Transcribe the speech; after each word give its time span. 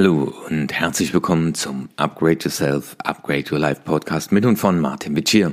Hallo 0.00 0.32
und 0.48 0.72
herzlich 0.72 1.12
willkommen 1.12 1.54
zum 1.54 1.88
Upgrade 1.96 2.38
Yourself, 2.44 2.94
Upgrade 3.02 3.46
Your 3.50 3.58
Life 3.58 3.80
Podcast 3.84 4.30
mit 4.30 4.46
und 4.46 4.56
von 4.56 4.78
Martin 4.78 5.16
Witschier. 5.16 5.52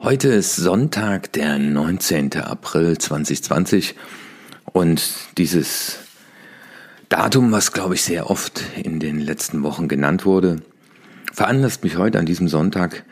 Heute 0.00 0.26
ist 0.30 0.56
Sonntag, 0.56 1.32
der 1.34 1.56
19. 1.56 2.32
April 2.34 2.98
2020 2.98 3.94
und 4.64 5.08
dieses 5.38 6.00
Datum, 7.08 7.52
was 7.52 7.70
glaube 7.70 7.94
ich 7.94 8.02
sehr 8.02 8.28
oft 8.28 8.60
in 8.82 8.98
den 8.98 9.20
letzten 9.20 9.62
Wochen 9.62 9.86
genannt 9.86 10.26
wurde, 10.26 10.56
veranlasst 11.32 11.84
mich 11.84 11.96
heute 11.96 12.18
an 12.18 12.26
diesem 12.26 12.48
Sonntag 12.48 13.04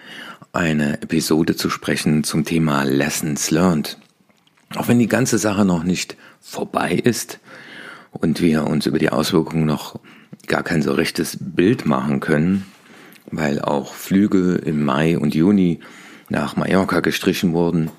eine 0.53 1.01
Episode 1.03 1.55
zu 1.55 1.71
sprechen 1.71 2.25
zum 2.25 2.45
Thema 2.45 2.83
Lessons 2.83 3.53
Learned. 3.53 3.97
Auch 4.75 4.89
wenn 4.89 4.99
die 4.99 5.07
ganze 5.07 5.39
Sache 5.39 5.65
noch 5.65 5.85
nicht 5.85 6.17
vorbei 6.41 6.95
ist 6.95 7.39
und 8.11 8.41
wir 8.41 8.67
uns 8.67 8.87
über 8.87 8.99
die 8.99 9.11
Auswirkungen 9.11 9.67
noch 9.67 10.01
gar 10.47 10.63
kein 10.63 10.83
so 10.83 10.93
rechtes 10.93 11.37
Bild 11.41 11.87
machen 11.87 12.21
können, 12.21 12.67
weil 13.31 13.61
auch 13.61 13.95
Flüge 13.95 14.55
im 14.57 14.85
Mai 14.85 15.19
und 15.19 15.35
Juni 15.35 15.81
nach 16.29 16.57
Mallorca 16.57 17.01
gestrichen 17.01 17.53
wurden, 17.53 17.91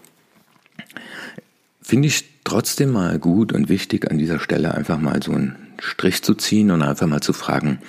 finde 1.81 2.07
ich 2.07 2.25
trotzdem 2.43 2.91
mal 2.91 3.19
gut 3.19 3.53
und 3.53 3.69
wichtig 3.69 4.09
an 4.09 4.17
dieser 4.17 4.39
Stelle 4.39 4.73
einfach 4.73 4.99
mal 4.99 5.21
so 5.21 5.31
einen 5.31 5.55
Strich 5.79 6.23
zu 6.23 6.33
ziehen 6.33 6.71
und 6.71 6.81
einfach 6.81 7.07
mal 7.07 7.21
zu 7.21 7.33
fragen, 7.33 7.79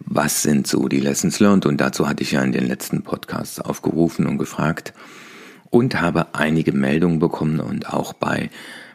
was 0.00 0.42
sind 0.42 0.66
so 0.66 0.88
die 0.88 1.00
Lessons 1.00 1.40
learned? 1.40 1.66
Und 1.66 1.80
dazu 1.80 2.08
hatte 2.08 2.22
ich 2.22 2.32
ja 2.32 2.42
in 2.42 2.52
den 2.52 2.66
letzten 2.66 3.02
Podcasts 3.02 3.60
aufgerufen 3.60 4.26
und 4.26 4.38
gefragt 4.38 4.92
und 5.70 6.00
habe 6.00 6.34
einige 6.34 6.72
Meldungen 6.72 7.18
bekommen 7.18 7.60
und 7.60 7.92
auch 7.92 8.12
bei 8.12 8.50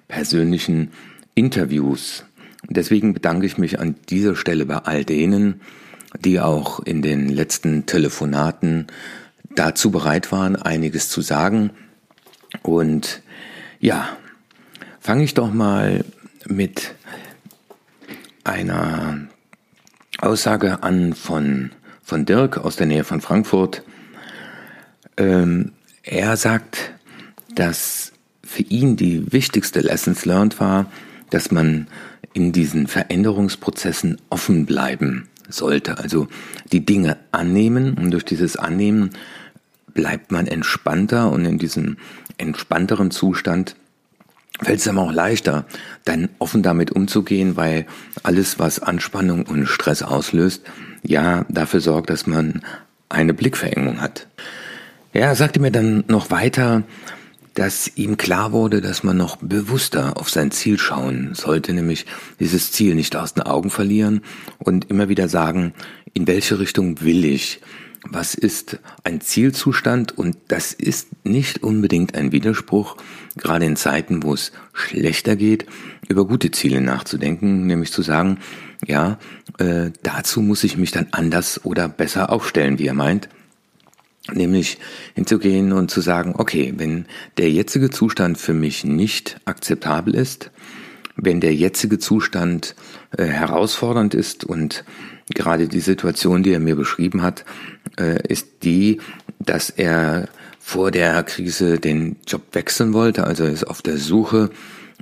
persönlichen 0.07 0.91
Interviews. 1.35 2.25
Deswegen 2.69 3.13
bedanke 3.13 3.45
ich 3.45 3.57
mich 3.57 3.79
an 3.79 3.95
dieser 4.09 4.35
Stelle 4.35 4.65
bei 4.65 4.77
all 4.77 5.05
denen, 5.05 5.61
die 6.19 6.39
auch 6.39 6.79
in 6.79 7.01
den 7.01 7.29
letzten 7.29 7.85
Telefonaten 7.85 8.87
dazu 9.55 9.91
bereit 9.91 10.31
waren, 10.31 10.55
einiges 10.55 11.09
zu 11.09 11.21
sagen. 11.21 11.71
Und 12.61 13.21
ja, 13.79 14.09
fange 14.99 15.23
ich 15.23 15.33
doch 15.33 15.51
mal 15.51 16.05
mit 16.47 16.95
einer 18.43 19.27
Aussage 20.19 20.83
an 20.83 21.13
von, 21.13 21.71
von 22.03 22.25
Dirk 22.25 22.57
aus 22.57 22.75
der 22.75 22.87
Nähe 22.87 23.03
von 23.03 23.21
Frankfurt. 23.21 23.83
Ähm, 25.17 25.73
er 26.03 26.37
sagt, 26.37 26.93
dass 27.55 28.11
für 28.43 28.63
ihn 28.63 28.95
die 28.95 29.31
wichtigste 29.31 29.81
Lessons 29.81 30.25
learned 30.25 30.59
war, 30.59 30.91
dass 31.29 31.51
man 31.51 31.87
in 32.33 32.51
diesen 32.51 32.87
Veränderungsprozessen 32.87 34.19
offen 34.29 34.65
bleiben 34.65 35.27
sollte. 35.49 35.97
Also 35.97 36.27
die 36.71 36.85
Dinge 36.85 37.17
annehmen 37.31 37.95
und 37.95 38.11
durch 38.11 38.25
dieses 38.25 38.55
Annehmen 38.55 39.11
bleibt 39.93 40.31
man 40.31 40.47
entspannter 40.47 41.31
und 41.31 41.45
in 41.45 41.59
diesem 41.59 41.97
entspannteren 42.37 43.11
Zustand 43.11 43.75
fällt 44.61 44.79
es 44.79 44.87
einem 44.87 44.99
auch 44.99 45.11
leichter, 45.11 45.65
dann 46.05 46.29
offen 46.39 46.63
damit 46.63 46.91
umzugehen, 46.91 47.55
weil 47.55 47.85
alles, 48.21 48.59
was 48.59 48.79
Anspannung 48.79 49.45
und 49.45 49.67
Stress 49.67 50.03
auslöst, 50.03 50.63
ja 51.03 51.45
dafür 51.49 51.81
sorgt, 51.81 52.09
dass 52.09 52.27
man 52.27 52.61
eine 53.09 53.33
Blickverengung 53.33 54.01
hat. 54.01 54.27
Er 55.11 55.35
sagte 55.35 55.59
mir 55.59 55.71
dann 55.71 56.03
noch 56.07 56.31
weiter, 56.31 56.83
dass 57.53 57.91
ihm 57.95 58.17
klar 58.17 58.51
wurde, 58.51 58.81
dass 58.81 59.03
man 59.03 59.17
noch 59.17 59.37
bewusster 59.37 60.17
auf 60.17 60.29
sein 60.29 60.51
Ziel 60.51 60.79
schauen 60.79 61.35
sollte, 61.35 61.73
nämlich 61.73 62.05
dieses 62.39 62.71
Ziel 62.71 62.95
nicht 62.95 63.15
aus 63.15 63.33
den 63.33 63.43
Augen 63.43 63.69
verlieren 63.69 64.21
und 64.57 64.89
immer 64.89 65.09
wieder 65.09 65.27
sagen, 65.27 65.73
in 66.13 66.27
welche 66.27 66.59
Richtung 66.59 67.01
will 67.01 67.25
ich? 67.25 67.61
Was 68.09 68.33
ist 68.33 68.79
ein 69.03 69.21
Zielzustand? 69.21 70.17
Und 70.17 70.35
das 70.49 70.73
ist 70.73 71.07
nicht 71.23 71.63
unbedingt 71.63 72.15
ein 72.15 72.31
Widerspruch, 72.31 72.97
gerade 73.37 73.65
in 73.65 73.77
Zeiten, 73.77 74.23
wo 74.23 74.33
es 74.33 74.51
schlechter 74.73 75.35
geht, 75.35 75.65
über 76.09 76.25
gute 76.25 76.51
Ziele 76.51 76.81
nachzudenken, 76.81 77.65
nämlich 77.65 77.93
zu 77.93 78.01
sagen, 78.01 78.39
ja, 78.85 79.19
äh, 79.57 79.91
dazu 80.01 80.41
muss 80.41 80.65
ich 80.65 80.75
mich 80.75 80.91
dann 80.91 81.07
anders 81.11 81.63
oder 81.63 81.87
besser 81.87 82.29
aufstellen, 82.31 82.77
wie 82.77 82.87
er 82.87 82.93
meint. 82.93 83.29
Nämlich 84.31 84.77
hinzugehen 85.15 85.73
und 85.73 85.91
zu 85.91 85.99
sagen, 85.99 86.35
okay, 86.37 86.73
wenn 86.77 87.05
der 87.37 87.51
jetzige 87.51 87.89
Zustand 87.89 88.37
für 88.37 88.53
mich 88.53 88.85
nicht 88.85 89.37
akzeptabel 89.45 90.15
ist, 90.15 90.49
wenn 91.15 91.41
der 91.41 91.53
jetzige 91.53 91.99
Zustand 91.99 92.75
äh, 93.17 93.25
herausfordernd 93.25 94.13
ist 94.13 94.45
und 94.45 94.85
gerade 95.33 95.67
die 95.67 95.81
Situation, 95.81 96.41
die 96.43 96.51
er 96.51 96.59
mir 96.59 96.75
beschrieben 96.75 97.21
hat, 97.21 97.45
äh, 97.99 98.25
ist 98.27 98.63
die, 98.63 99.01
dass 99.39 99.69
er 99.69 100.29
vor 100.59 100.91
der 100.91 101.21
Krise 101.23 101.77
den 101.77 102.15
Job 102.25 102.43
wechseln 102.53 102.93
wollte, 102.93 103.25
also 103.25 103.43
ist 103.43 103.65
auf 103.65 103.81
der 103.81 103.97
Suche 103.97 104.49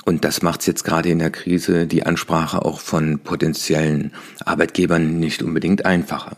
und 0.05 0.25
das 0.25 0.41
macht 0.41 0.61
es 0.61 0.65
jetzt 0.65 0.83
gerade 0.83 1.09
in 1.09 1.19
der 1.19 1.29
Krise 1.29 1.85
die 1.85 2.05
Ansprache 2.05 2.65
auch 2.65 2.79
von 2.79 3.19
potenziellen 3.19 4.11
Arbeitgebern 4.43 5.19
nicht 5.19 5.43
unbedingt 5.43 5.85
einfacher. 5.85 6.37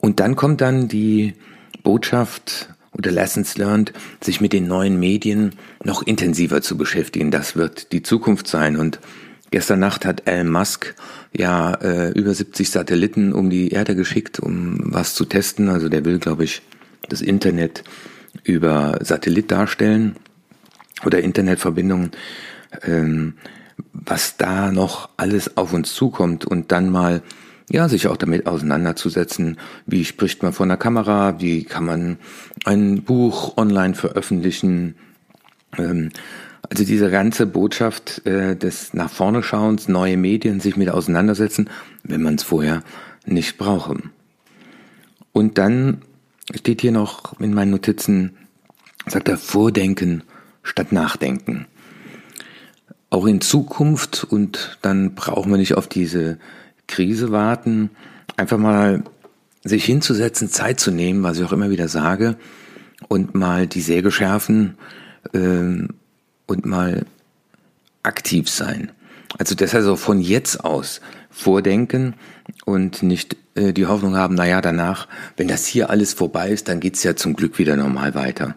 Und 0.00 0.20
dann 0.20 0.36
kommt 0.36 0.60
dann 0.60 0.88
die 0.88 1.34
Botschaft 1.82 2.70
oder 2.92 3.10
Lessons 3.10 3.56
learned, 3.56 3.92
sich 4.20 4.40
mit 4.40 4.52
den 4.52 4.66
neuen 4.66 4.98
Medien 4.98 5.52
noch 5.84 6.02
intensiver 6.02 6.62
zu 6.62 6.76
beschäftigen. 6.76 7.30
Das 7.30 7.56
wird 7.56 7.92
die 7.92 8.02
Zukunft 8.02 8.46
sein. 8.48 8.76
Und 8.76 8.98
gestern 9.50 9.80
Nacht 9.80 10.04
hat 10.04 10.26
Elon 10.26 10.50
Musk 10.50 10.94
ja 11.32 11.74
äh, 11.74 12.10
über 12.10 12.34
70 12.34 12.70
Satelliten 12.70 13.32
um 13.32 13.50
die 13.50 13.70
Erde 13.70 13.94
geschickt, 13.94 14.40
um 14.40 14.78
was 14.92 15.14
zu 15.14 15.24
testen. 15.24 15.68
Also 15.68 15.88
der 15.88 16.04
will, 16.04 16.18
glaube 16.18 16.44
ich, 16.44 16.62
das 17.08 17.20
Internet 17.20 17.84
über 18.42 18.98
Satellit 19.02 19.50
darstellen 19.50 20.16
oder 21.04 21.20
Internetverbindungen. 21.20 22.10
Ähm, 22.82 23.34
was 23.92 24.36
da 24.36 24.70
noch 24.70 25.08
alles 25.16 25.56
auf 25.56 25.72
uns 25.72 25.94
zukommt 25.94 26.44
und 26.44 26.72
dann 26.72 26.90
mal 26.90 27.22
ja, 27.70 27.88
sich 27.88 28.08
auch 28.08 28.16
damit 28.16 28.46
auseinanderzusetzen, 28.46 29.56
wie 29.86 30.04
spricht 30.04 30.42
man 30.42 30.52
vor 30.52 30.66
einer 30.66 30.76
Kamera, 30.76 31.40
wie 31.40 31.62
kann 31.64 31.84
man 31.84 32.18
ein 32.64 33.02
Buch 33.04 33.56
online 33.56 33.94
veröffentlichen. 33.94 34.96
Ähm, 35.78 36.10
also 36.68 36.84
diese 36.84 37.10
ganze 37.10 37.46
Botschaft 37.46 38.26
äh, 38.26 38.56
des 38.56 38.92
nach 38.92 39.08
vorne 39.08 39.42
schauens, 39.42 39.88
neue 39.88 40.16
Medien, 40.16 40.58
sich 40.58 40.76
mit 40.76 40.90
auseinandersetzen, 40.90 41.70
wenn 42.02 42.22
man 42.22 42.34
es 42.34 42.42
vorher 42.42 42.82
nicht 43.24 43.56
brauche. 43.56 43.96
Und 45.32 45.56
dann 45.56 46.02
steht 46.52 46.80
hier 46.80 46.92
noch 46.92 47.40
in 47.40 47.54
meinen 47.54 47.70
Notizen, 47.70 48.36
sagt 49.06 49.28
er, 49.28 49.38
Vordenken 49.38 50.24
statt 50.64 50.90
Nachdenken. 50.90 51.66
Auch 53.10 53.26
in 53.26 53.40
Zukunft 53.40 54.24
und 54.24 54.78
dann 54.82 55.14
brauchen 55.14 55.52
wir 55.52 55.58
nicht 55.58 55.74
auf 55.74 55.86
diese 55.86 56.38
Krise 56.90 57.30
warten, 57.30 57.90
einfach 58.36 58.58
mal 58.58 59.02
sich 59.64 59.84
hinzusetzen, 59.84 60.48
Zeit 60.48 60.80
zu 60.80 60.90
nehmen, 60.90 61.22
was 61.22 61.38
ich 61.38 61.44
auch 61.44 61.52
immer 61.52 61.70
wieder 61.70 61.88
sage, 61.88 62.36
und 63.08 63.34
mal 63.34 63.66
die 63.66 63.80
Säge 63.80 64.10
schärfen 64.10 64.76
ähm, 65.32 65.90
und 66.46 66.66
mal 66.66 67.06
aktiv 68.02 68.48
sein. 68.48 68.90
Also 69.38 69.54
das 69.54 69.72
heißt 69.72 69.86
auch 69.86 69.98
von 69.98 70.20
jetzt 70.20 70.64
aus 70.64 71.00
vordenken 71.30 72.14
und 72.64 73.02
nicht 73.02 73.36
äh, 73.54 73.72
die 73.72 73.86
Hoffnung 73.86 74.16
haben, 74.16 74.34
naja, 74.34 74.60
danach, 74.60 75.06
wenn 75.36 75.48
das 75.48 75.66
hier 75.66 75.90
alles 75.90 76.12
vorbei 76.12 76.50
ist, 76.50 76.68
dann 76.68 76.80
geht's 76.80 77.02
ja 77.02 77.14
zum 77.14 77.34
Glück 77.34 77.58
wieder 77.58 77.76
normal 77.76 78.14
weiter. 78.14 78.56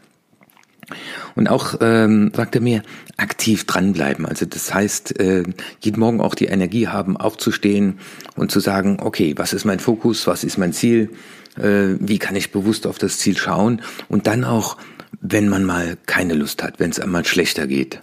Und 1.35 1.49
auch, 1.49 1.75
ähm, 1.81 2.31
sagt 2.35 2.55
er 2.55 2.61
mir, 2.61 2.83
aktiv 3.17 3.65
dranbleiben. 3.65 4.25
Also 4.25 4.45
das 4.45 4.73
heißt, 4.73 5.19
äh, 5.19 5.43
jeden 5.79 5.99
Morgen 5.99 6.21
auch 6.21 6.35
die 6.35 6.45
Energie 6.45 6.87
haben, 6.87 7.17
aufzustehen 7.17 7.99
und 8.35 8.51
zu 8.51 8.59
sagen, 8.59 8.97
okay, 9.01 9.33
was 9.37 9.53
ist 9.53 9.65
mein 9.65 9.79
Fokus, 9.79 10.27
was 10.27 10.43
ist 10.43 10.57
mein 10.57 10.73
Ziel, 10.73 11.09
äh, 11.57 11.95
wie 11.99 12.19
kann 12.19 12.35
ich 12.35 12.51
bewusst 12.51 12.87
auf 12.87 12.97
das 12.97 13.19
Ziel 13.19 13.37
schauen? 13.37 13.81
Und 14.09 14.27
dann 14.27 14.43
auch, 14.43 14.77
wenn 15.21 15.49
man 15.49 15.63
mal 15.63 15.97
keine 16.05 16.33
Lust 16.33 16.63
hat, 16.63 16.79
wenn 16.79 16.89
es 16.89 16.99
einmal 16.99 17.25
schlechter 17.25 17.67
geht, 17.67 18.01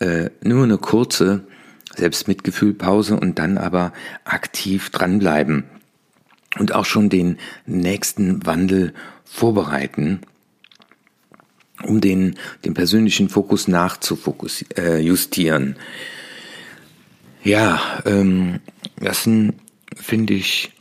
äh, 0.00 0.30
nur 0.42 0.64
eine 0.64 0.78
kurze 0.78 1.44
Selbstmitgefühlpause 1.96 3.16
und 3.16 3.38
dann 3.38 3.58
aber 3.58 3.92
aktiv 4.24 4.90
dranbleiben. 4.90 5.64
Und 6.58 6.72
auch 6.74 6.84
schon 6.84 7.08
den 7.08 7.38
nächsten 7.66 8.46
Wandel 8.46 8.92
vorbereiten 9.24 10.20
um 11.86 12.00
den, 12.00 12.36
den 12.64 12.74
persönlichen 12.74 13.28
Fokus 13.28 13.68
nachzujustieren. 13.68 15.76
Äh, 17.44 17.50
ja, 17.50 17.80
ähm, 18.06 18.60
das 18.96 19.24
sind, 19.24 19.54
finde 19.94 20.34
ich, 20.34 20.72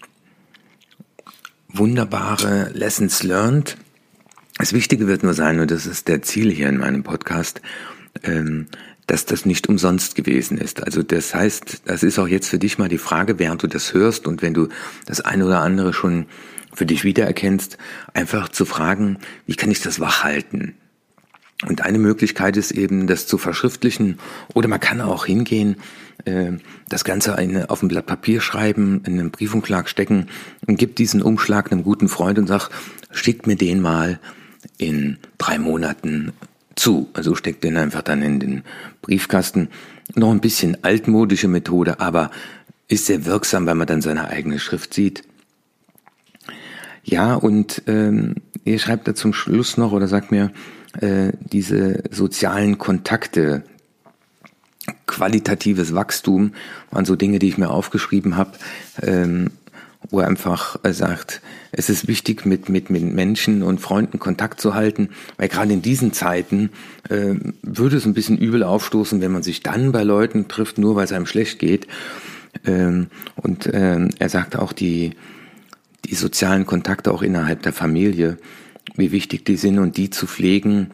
wunderbare 1.67 2.71
Lessons 2.73 3.23
learned. 3.23 3.77
Das 4.57 4.73
Wichtige 4.73 5.07
wird 5.07 5.23
nur 5.23 5.33
sein, 5.33 5.59
und 5.59 5.71
das 5.71 5.85
ist 5.85 6.07
der 6.07 6.21
Ziel 6.21 6.51
hier 6.51 6.69
in 6.69 6.77
meinem 6.77 7.03
Podcast, 7.03 7.61
ähm, 8.23 8.67
dass 9.07 9.25
das 9.25 9.45
nicht 9.45 9.67
umsonst 9.67 10.15
gewesen 10.15 10.57
ist. 10.57 10.83
Also 10.83 11.03
das 11.03 11.35
heißt, 11.35 11.81
das 11.85 12.03
ist 12.03 12.19
auch 12.19 12.27
jetzt 12.27 12.47
für 12.47 12.59
dich 12.59 12.77
mal 12.77 12.89
die 12.89 12.97
Frage, 12.97 13.39
während 13.39 13.63
du 13.63 13.67
das 13.67 13.93
hörst 13.93 14.27
und 14.27 14.41
wenn 14.41 14.53
du 14.53 14.69
das 15.05 15.19
eine 15.19 15.45
oder 15.45 15.59
andere 15.59 15.93
schon 15.93 16.27
für 16.73 16.85
dich 16.85 17.03
wiedererkennst, 17.03 17.77
einfach 18.13 18.49
zu 18.49 18.65
fragen, 18.65 19.17
wie 19.45 19.55
kann 19.55 19.71
ich 19.71 19.81
das 19.81 19.99
wach 19.99 20.23
halten? 20.23 20.75
Und 21.67 21.81
eine 21.81 21.97
Möglichkeit 21.97 22.57
ist 22.57 22.71
eben, 22.71 23.07
das 23.07 23.27
zu 23.27 23.37
verschriftlichen. 23.37 24.19
Oder 24.53 24.67
man 24.67 24.79
kann 24.79 25.01
auch 25.01 25.25
hingehen, 25.25 25.77
äh, 26.25 26.51
das 26.89 27.03
Ganze 27.03 27.37
auf 27.69 27.81
ein 27.81 27.87
Blatt 27.87 28.05
Papier 28.05 28.41
schreiben, 28.41 29.01
in 29.05 29.19
einen 29.19 29.31
Briefumschlag 29.31 29.89
stecken 29.89 30.27
und 30.67 30.77
gibt 30.77 30.99
diesen 30.99 31.21
Umschlag 31.21 31.71
einem 31.71 31.83
guten 31.83 32.09
Freund 32.09 32.37
und 32.37 32.47
sagt, 32.47 32.71
schickt 33.11 33.47
mir 33.47 33.55
den 33.55 33.81
mal 33.81 34.19
in 34.77 35.17
drei 35.37 35.59
Monaten 35.59 36.33
zu. 36.75 37.09
Also 37.13 37.35
steckt 37.35 37.63
den 37.63 37.77
einfach 37.77 38.01
dann 38.01 38.21
in 38.21 38.39
den 38.39 38.63
Briefkasten. 39.01 39.69
Noch 40.15 40.31
ein 40.31 40.41
bisschen 40.41 40.83
altmodische 40.83 41.47
Methode, 41.47 41.99
aber 41.99 42.31
ist 42.87 43.05
sehr 43.05 43.25
wirksam, 43.25 43.65
weil 43.65 43.75
man 43.75 43.87
dann 43.87 44.01
seine 44.01 44.27
eigene 44.27 44.59
Schrift 44.59 44.93
sieht. 44.93 45.23
Ja, 47.03 47.35
und 47.35 47.83
ähm, 47.87 48.35
ihr 48.63 48.79
schreibt 48.79 49.07
da 49.07 49.15
zum 49.15 49.33
Schluss 49.33 49.77
noch 49.77 49.91
oder 49.91 50.07
sagt 50.07 50.31
mir, 50.31 50.51
äh, 50.99 51.31
diese 51.39 52.03
sozialen 52.11 52.77
Kontakte, 52.77 53.63
qualitatives 55.07 55.93
Wachstum 55.93 56.53
waren 56.91 57.05
so 57.05 57.15
Dinge, 57.15 57.39
die 57.39 57.47
ich 57.47 57.57
mir 57.57 57.69
aufgeschrieben 57.69 58.35
habe, 58.35 58.51
ähm, 59.01 59.51
wo 60.09 60.19
er 60.19 60.27
einfach 60.27 60.77
äh, 60.83 60.91
sagt, 60.91 61.41
es 61.71 61.89
ist 61.89 62.07
wichtig, 62.07 62.45
mit, 62.45 62.69
mit, 62.69 62.89
mit 62.89 63.03
Menschen 63.03 63.63
und 63.63 63.79
Freunden 63.79 64.19
Kontakt 64.19 64.59
zu 64.59 64.73
halten, 64.75 65.09
weil 65.37 65.47
gerade 65.47 65.73
in 65.73 65.81
diesen 65.81 66.13
Zeiten 66.13 66.69
äh, 67.09 67.35
würde 67.61 67.97
es 67.97 68.05
ein 68.05 68.13
bisschen 68.13 68.37
übel 68.37 68.63
aufstoßen, 68.63 69.21
wenn 69.21 69.31
man 69.31 69.43
sich 69.43 69.63
dann 69.63 69.91
bei 69.91 70.03
Leuten 70.03 70.47
trifft, 70.47 70.77
nur 70.77 70.95
weil 70.95 71.05
es 71.05 71.13
einem 71.13 71.25
schlecht 71.25 71.59
geht. 71.59 71.87
Ähm, 72.65 73.07
und 73.35 73.69
ähm, 73.73 74.09
er 74.19 74.29
sagt 74.29 74.57
auch, 74.57 74.73
die, 74.73 75.11
die 76.05 76.15
sozialen 76.15 76.65
Kontakte 76.65 77.11
auch 77.11 77.21
innerhalb 77.21 77.63
der 77.63 77.73
Familie, 77.73 78.37
wie 78.95 79.11
wichtig 79.11 79.45
die 79.45 79.55
sind 79.55 79.79
und 79.79 79.97
die 79.97 80.09
zu 80.09 80.27
pflegen, 80.27 80.91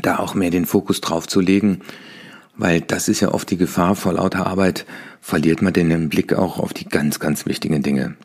da 0.00 0.18
auch 0.18 0.34
mehr 0.34 0.50
den 0.50 0.66
Fokus 0.66 1.00
drauf 1.00 1.28
zu 1.28 1.40
legen, 1.40 1.80
weil 2.56 2.80
das 2.80 3.08
ist 3.08 3.20
ja 3.20 3.32
oft 3.32 3.50
die 3.50 3.56
Gefahr 3.56 3.96
vor 3.96 4.14
lauter 4.14 4.46
Arbeit, 4.46 4.86
verliert 5.20 5.62
man 5.62 5.72
den 5.72 6.08
Blick 6.08 6.32
auch 6.34 6.58
auf 6.58 6.72
die 6.72 6.88
ganz, 6.88 7.18
ganz 7.20 7.46
wichtigen 7.46 7.82
Dinge. 7.82 8.16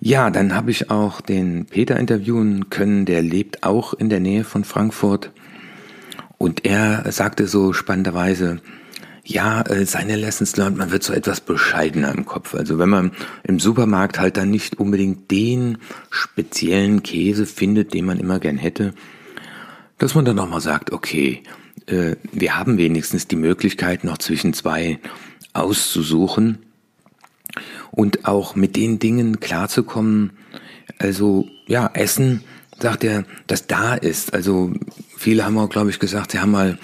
Ja, 0.00 0.30
dann 0.30 0.54
habe 0.54 0.70
ich 0.70 0.90
auch 0.90 1.20
den 1.20 1.66
Peter 1.66 1.98
interviewen 1.98 2.70
können, 2.70 3.04
der 3.04 3.20
lebt 3.20 3.64
auch 3.64 3.94
in 3.94 4.08
der 4.08 4.20
Nähe 4.20 4.44
von 4.44 4.62
Frankfurt. 4.62 5.32
Und 6.38 6.64
er 6.64 7.10
sagte 7.10 7.48
so 7.48 7.72
spannenderweise, 7.72 8.60
ja, 9.28 9.60
äh, 9.60 9.84
seine 9.84 10.16
Lessons 10.16 10.56
learned, 10.56 10.78
man 10.78 10.90
wird 10.90 11.02
so 11.02 11.12
etwas 11.12 11.42
bescheidener 11.42 12.14
im 12.14 12.24
Kopf. 12.24 12.54
Also 12.54 12.78
wenn 12.78 12.88
man 12.88 13.12
im 13.44 13.60
Supermarkt 13.60 14.18
halt 14.18 14.38
dann 14.38 14.50
nicht 14.50 14.80
unbedingt 14.80 15.30
den 15.30 15.78
speziellen 16.10 17.02
Käse 17.02 17.44
findet, 17.44 17.92
den 17.92 18.06
man 18.06 18.18
immer 18.18 18.40
gern 18.40 18.56
hätte, 18.56 18.94
dass 19.98 20.14
man 20.14 20.24
dann 20.24 20.36
nochmal 20.36 20.62
sagt, 20.62 20.92
okay, 20.92 21.42
äh, 21.86 22.16
wir 22.32 22.56
haben 22.56 22.78
wenigstens 22.78 23.28
die 23.28 23.36
Möglichkeit, 23.36 24.02
noch 24.02 24.16
zwischen 24.16 24.54
zwei 24.54 24.98
auszusuchen 25.52 26.60
und 27.90 28.26
auch 28.26 28.56
mit 28.56 28.76
den 28.76 28.98
Dingen 28.98 29.40
klarzukommen. 29.40 30.32
Also 30.98 31.46
ja, 31.66 31.90
Essen, 31.92 32.44
sagt 32.80 33.04
er, 33.04 33.24
das 33.46 33.66
da 33.66 33.92
ist. 33.92 34.32
Also 34.32 34.72
viele 35.18 35.44
haben 35.44 35.58
auch, 35.58 35.68
glaube 35.68 35.90
ich, 35.90 35.98
gesagt, 35.98 36.30
sie 36.30 36.38
haben 36.38 36.52
mal 36.52 36.78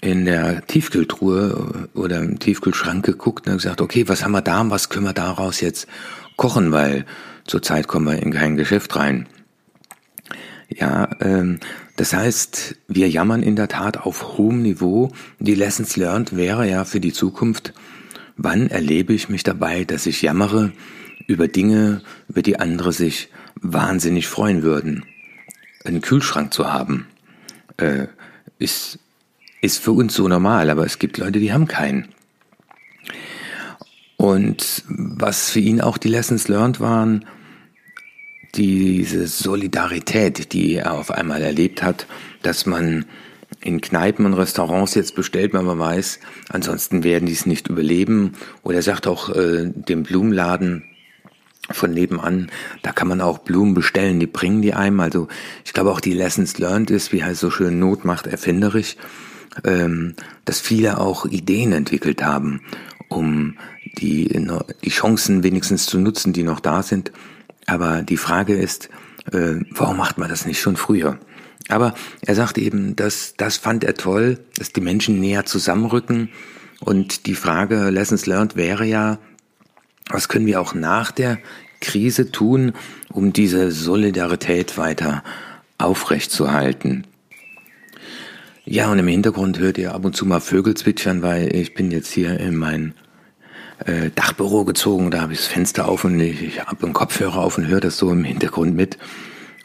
in 0.00 0.24
der 0.24 0.66
Tiefkühltruhe 0.66 1.88
oder 1.94 2.18
im 2.18 2.38
Tiefkühlschrank 2.38 3.04
geguckt 3.04 3.48
und 3.48 3.54
gesagt, 3.54 3.80
okay, 3.80 4.08
was 4.08 4.24
haben 4.24 4.32
wir 4.32 4.42
da 4.42 4.68
was 4.70 4.88
können 4.88 5.06
wir 5.06 5.12
daraus 5.12 5.60
jetzt 5.60 5.88
kochen, 6.36 6.72
weil 6.72 7.04
zurzeit 7.44 7.88
kommen 7.88 8.06
wir 8.06 8.22
in 8.22 8.32
kein 8.32 8.56
Geschäft 8.56 8.94
rein. 8.96 9.26
Ja, 10.68 11.08
ähm, 11.20 11.58
das 11.96 12.12
heißt, 12.12 12.76
wir 12.86 13.08
jammern 13.08 13.42
in 13.42 13.56
der 13.56 13.68
Tat 13.68 13.96
auf 13.96 14.38
hohem 14.38 14.62
Niveau. 14.62 15.10
Die 15.40 15.54
Lessons 15.54 15.96
learned 15.96 16.36
wäre 16.36 16.68
ja 16.68 16.84
für 16.84 17.00
die 17.00 17.12
Zukunft, 17.12 17.72
wann 18.36 18.68
erlebe 18.68 19.14
ich 19.14 19.28
mich 19.28 19.42
dabei, 19.42 19.84
dass 19.84 20.06
ich 20.06 20.22
jammere 20.22 20.72
über 21.26 21.48
Dinge, 21.48 22.02
über 22.28 22.42
die 22.42 22.60
andere 22.60 22.92
sich 22.92 23.30
wahnsinnig 23.60 24.28
freuen 24.28 24.62
würden. 24.62 25.04
Einen 25.84 26.02
Kühlschrank 26.02 26.52
zu 26.52 26.70
haben, 26.70 27.06
äh, 27.78 28.06
ist 28.58 28.98
ist 29.60 29.82
für 29.82 29.92
uns 29.92 30.14
so 30.14 30.28
normal, 30.28 30.70
aber 30.70 30.84
es 30.84 30.98
gibt 30.98 31.18
Leute, 31.18 31.40
die 31.40 31.52
haben 31.52 31.66
keinen. 31.66 32.08
Und 34.16 34.84
was 34.88 35.50
für 35.50 35.60
ihn 35.60 35.80
auch 35.80 35.96
die 35.96 36.08
Lessons 36.08 36.48
learned 36.48 36.80
waren, 36.80 37.24
diese 38.54 39.26
Solidarität, 39.26 40.52
die 40.52 40.74
er 40.74 40.94
auf 40.94 41.10
einmal 41.10 41.42
erlebt 41.42 41.82
hat, 41.82 42.06
dass 42.42 42.66
man 42.66 43.04
in 43.60 43.80
Kneipen 43.80 44.26
und 44.26 44.34
Restaurants 44.34 44.94
jetzt 44.94 45.14
bestellt, 45.14 45.52
wenn 45.52 45.64
man 45.64 45.78
weiß, 45.78 46.20
ansonsten 46.48 47.04
werden 47.04 47.26
die 47.26 47.32
es 47.32 47.46
nicht 47.46 47.68
überleben. 47.68 48.32
Oder 48.62 48.76
er 48.76 48.82
sagt 48.82 49.06
auch 49.06 49.30
äh, 49.30 49.70
dem 49.72 50.02
Blumenladen 50.02 50.84
von 51.70 51.92
nebenan, 51.92 52.50
da 52.82 52.92
kann 52.92 53.08
man 53.08 53.20
auch 53.20 53.38
Blumen 53.38 53.74
bestellen, 53.74 54.20
die 54.20 54.26
bringen 54.26 54.62
die 54.62 54.74
einem. 54.74 55.00
Also 55.00 55.28
ich 55.64 55.72
glaube 55.72 55.90
auch 55.90 56.00
die 56.00 56.14
Lessons 56.14 56.58
learned 56.58 56.90
ist, 56.90 57.12
wie 57.12 57.22
heißt 57.22 57.40
so 57.40 57.50
schön, 57.50 57.78
Not 57.78 58.04
macht 58.04 58.26
erfinderisch 58.26 58.96
ähm, 59.64 60.14
dass 60.44 60.60
viele 60.60 60.98
auch 60.98 61.26
Ideen 61.26 61.72
entwickelt 61.72 62.22
haben, 62.22 62.62
um 63.08 63.56
die, 63.98 64.28
die 64.84 64.90
Chancen 64.90 65.42
wenigstens 65.42 65.86
zu 65.86 65.98
nutzen, 65.98 66.32
die 66.32 66.42
noch 66.42 66.60
da 66.60 66.82
sind. 66.82 67.12
Aber 67.66 68.02
die 68.02 68.16
Frage 68.16 68.54
ist, 68.54 68.88
äh, 69.32 69.56
warum 69.70 69.96
macht 69.96 70.18
man 70.18 70.28
das 70.28 70.46
nicht 70.46 70.60
schon 70.60 70.76
früher? 70.76 71.18
Aber 71.68 71.94
er 72.22 72.34
sagt 72.34 72.58
eben, 72.58 72.96
dass 72.96 73.34
das 73.36 73.56
fand 73.58 73.84
er 73.84 73.94
toll, 73.94 74.38
dass 74.56 74.72
die 74.72 74.80
Menschen 74.80 75.20
näher 75.20 75.44
zusammenrücken. 75.44 76.30
Und 76.80 77.26
die 77.26 77.34
Frage 77.34 77.90
Lessons 77.90 78.26
Learned 78.26 78.56
wäre 78.56 78.84
ja, 78.84 79.18
was 80.08 80.28
können 80.28 80.46
wir 80.46 80.60
auch 80.60 80.74
nach 80.74 81.10
der 81.10 81.38
Krise 81.80 82.32
tun, 82.32 82.72
um 83.12 83.32
diese 83.32 83.70
Solidarität 83.70 84.78
weiter 84.78 85.22
aufrechtzuerhalten? 85.76 87.06
Ja, 88.70 88.92
und 88.92 88.98
im 88.98 89.08
Hintergrund 89.08 89.58
hört 89.58 89.78
ihr 89.78 89.94
ab 89.94 90.04
und 90.04 90.14
zu 90.14 90.26
mal 90.26 90.40
Vögel 90.40 90.74
zwitschern, 90.74 91.22
weil 91.22 91.56
ich 91.56 91.72
bin 91.72 91.90
jetzt 91.90 92.12
hier 92.12 92.38
in 92.38 92.54
mein 92.54 92.92
äh, 93.86 94.10
Dachbüro 94.14 94.66
gezogen, 94.66 95.10
da 95.10 95.22
habe 95.22 95.32
ich 95.32 95.38
das 95.38 95.48
Fenster 95.48 95.88
auf 95.88 96.04
und 96.04 96.20
ich, 96.20 96.42
ich 96.42 96.60
habe 96.60 96.84
einen 96.84 96.92
Kopfhörer 96.92 97.38
auf 97.38 97.56
und 97.56 97.66
höre 97.66 97.80
das 97.80 97.96
so 97.96 98.12
im 98.12 98.24
Hintergrund 98.24 98.76
mit. 98.76 98.98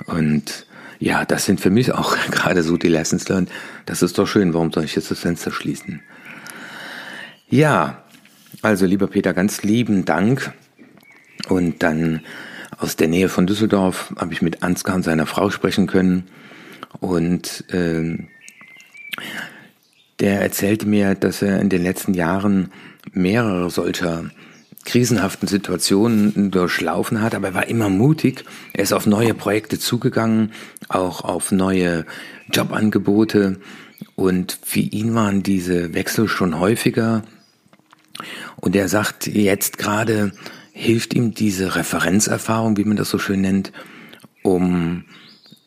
Und 0.06 0.68
ja, 1.00 1.26
das 1.26 1.44
sind 1.44 1.60
für 1.60 1.70
mich 1.70 1.92
auch 1.92 2.16
gerade 2.32 2.64
so 2.64 2.78
die 2.78 2.88
Lessons 2.88 3.28
learned. 3.28 3.52
Das 3.86 4.04
ist 4.04 4.18
doch 4.18 4.26
schön, 4.26 4.54
warum 4.54 4.72
soll 4.72 4.86
ich 4.86 4.96
jetzt 4.96 5.12
das 5.12 5.20
Fenster 5.20 5.52
schließen? 5.52 6.02
Ja, 7.50 8.06
also 8.62 8.86
lieber 8.86 9.08
Peter, 9.08 9.34
ganz 9.34 9.64
lieben 9.64 10.06
Dank. 10.06 10.54
Und 11.50 11.84
dann 11.84 12.22
aus 12.78 12.96
der 12.96 13.10
Nähe 13.10 13.28
von 13.28 13.48
Düsseldorf 13.48 14.14
habe 14.16 14.32
ich 14.32 14.42
mit 14.42 14.64
Ansgar 14.64 14.96
und 14.96 15.04
seiner 15.04 15.26
Frau 15.26 15.50
sprechen 15.50 15.88
können. 15.88 16.24
Und 17.02 17.66
ähm, 17.74 18.30
der 20.20 20.42
erzählte 20.42 20.88
mir, 20.88 21.16
dass 21.16 21.42
er 21.42 21.60
in 21.60 21.70
den 21.70 21.84
letzten 21.84 22.14
Jahren 22.14 22.72
mehrere 23.12 23.70
solcher 23.70 24.30
krisenhaften 24.86 25.48
Situationen 25.48 26.52
durchlaufen 26.52 27.22
hat, 27.22 27.36
aber 27.36 27.50
er 27.50 27.54
war 27.54 27.68
immer 27.68 27.90
mutig. 27.90 28.44
Er 28.74 28.84
ist 28.84 28.94
auf 28.94 29.06
neue 29.06 29.34
Projekte 29.34 29.80
zugegangen, 29.80 30.52
auch 30.90 31.24
auf 31.24 31.52
neue 31.52 32.06
Jobangebote 32.52 33.60
und 34.16 34.58
für 34.64 34.82
ihn 34.82 35.16
waren 35.16 35.44
diese 35.44 35.94
Wechsel 35.94 36.28
schon 36.28 36.60
häufiger. 36.60 37.24
Und 38.58 38.76
er 38.76 38.90
sagt, 38.90 39.28
jetzt 39.28 39.78
gerade 39.78 40.32
hilft 40.74 41.14
ihm 41.14 41.34
diese 41.34 41.76
Referenzerfahrung, 41.76 42.78
wie 42.78 42.84
man 42.84 42.98
das 42.98 43.10
so 43.10 43.20
schön 43.20 43.42
nennt, 43.42 43.72
um 44.42 45.06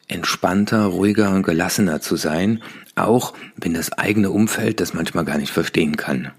entspannter, 0.09 0.85
ruhiger 0.85 1.31
und 1.33 1.43
gelassener 1.43 2.01
zu 2.01 2.17
sein, 2.17 2.63
auch 2.95 3.35
wenn 3.57 3.75
das 3.75 3.93
eigene 3.93 4.31
Umfeld 4.31 4.81
das 4.81 4.95
manchmal 4.95 5.25
gar 5.25 5.39
nicht 5.39 5.53
verstehen 5.53 5.97
kann. 5.97 6.31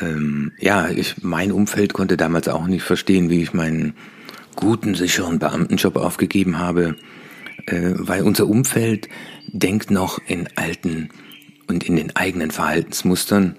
Ähm, 0.00 0.52
ja, 0.58 0.88
ich, 0.88 1.22
mein 1.22 1.52
Umfeld 1.52 1.92
konnte 1.92 2.16
damals 2.16 2.48
auch 2.48 2.66
nicht 2.66 2.82
verstehen, 2.82 3.30
wie 3.30 3.42
ich 3.42 3.54
meinen 3.54 3.94
guten, 4.56 4.94
sicheren 4.94 5.38
Beamtenjob 5.38 5.96
aufgegeben 5.96 6.58
habe, 6.58 6.96
äh, 7.66 7.92
weil 7.94 8.22
unser 8.22 8.46
Umfeld 8.46 9.08
denkt 9.48 9.90
noch 9.90 10.20
in 10.26 10.48
alten 10.56 11.08
und 11.66 11.84
in 11.84 11.96
den 11.96 12.14
eigenen 12.14 12.50
Verhaltensmustern. 12.50 13.56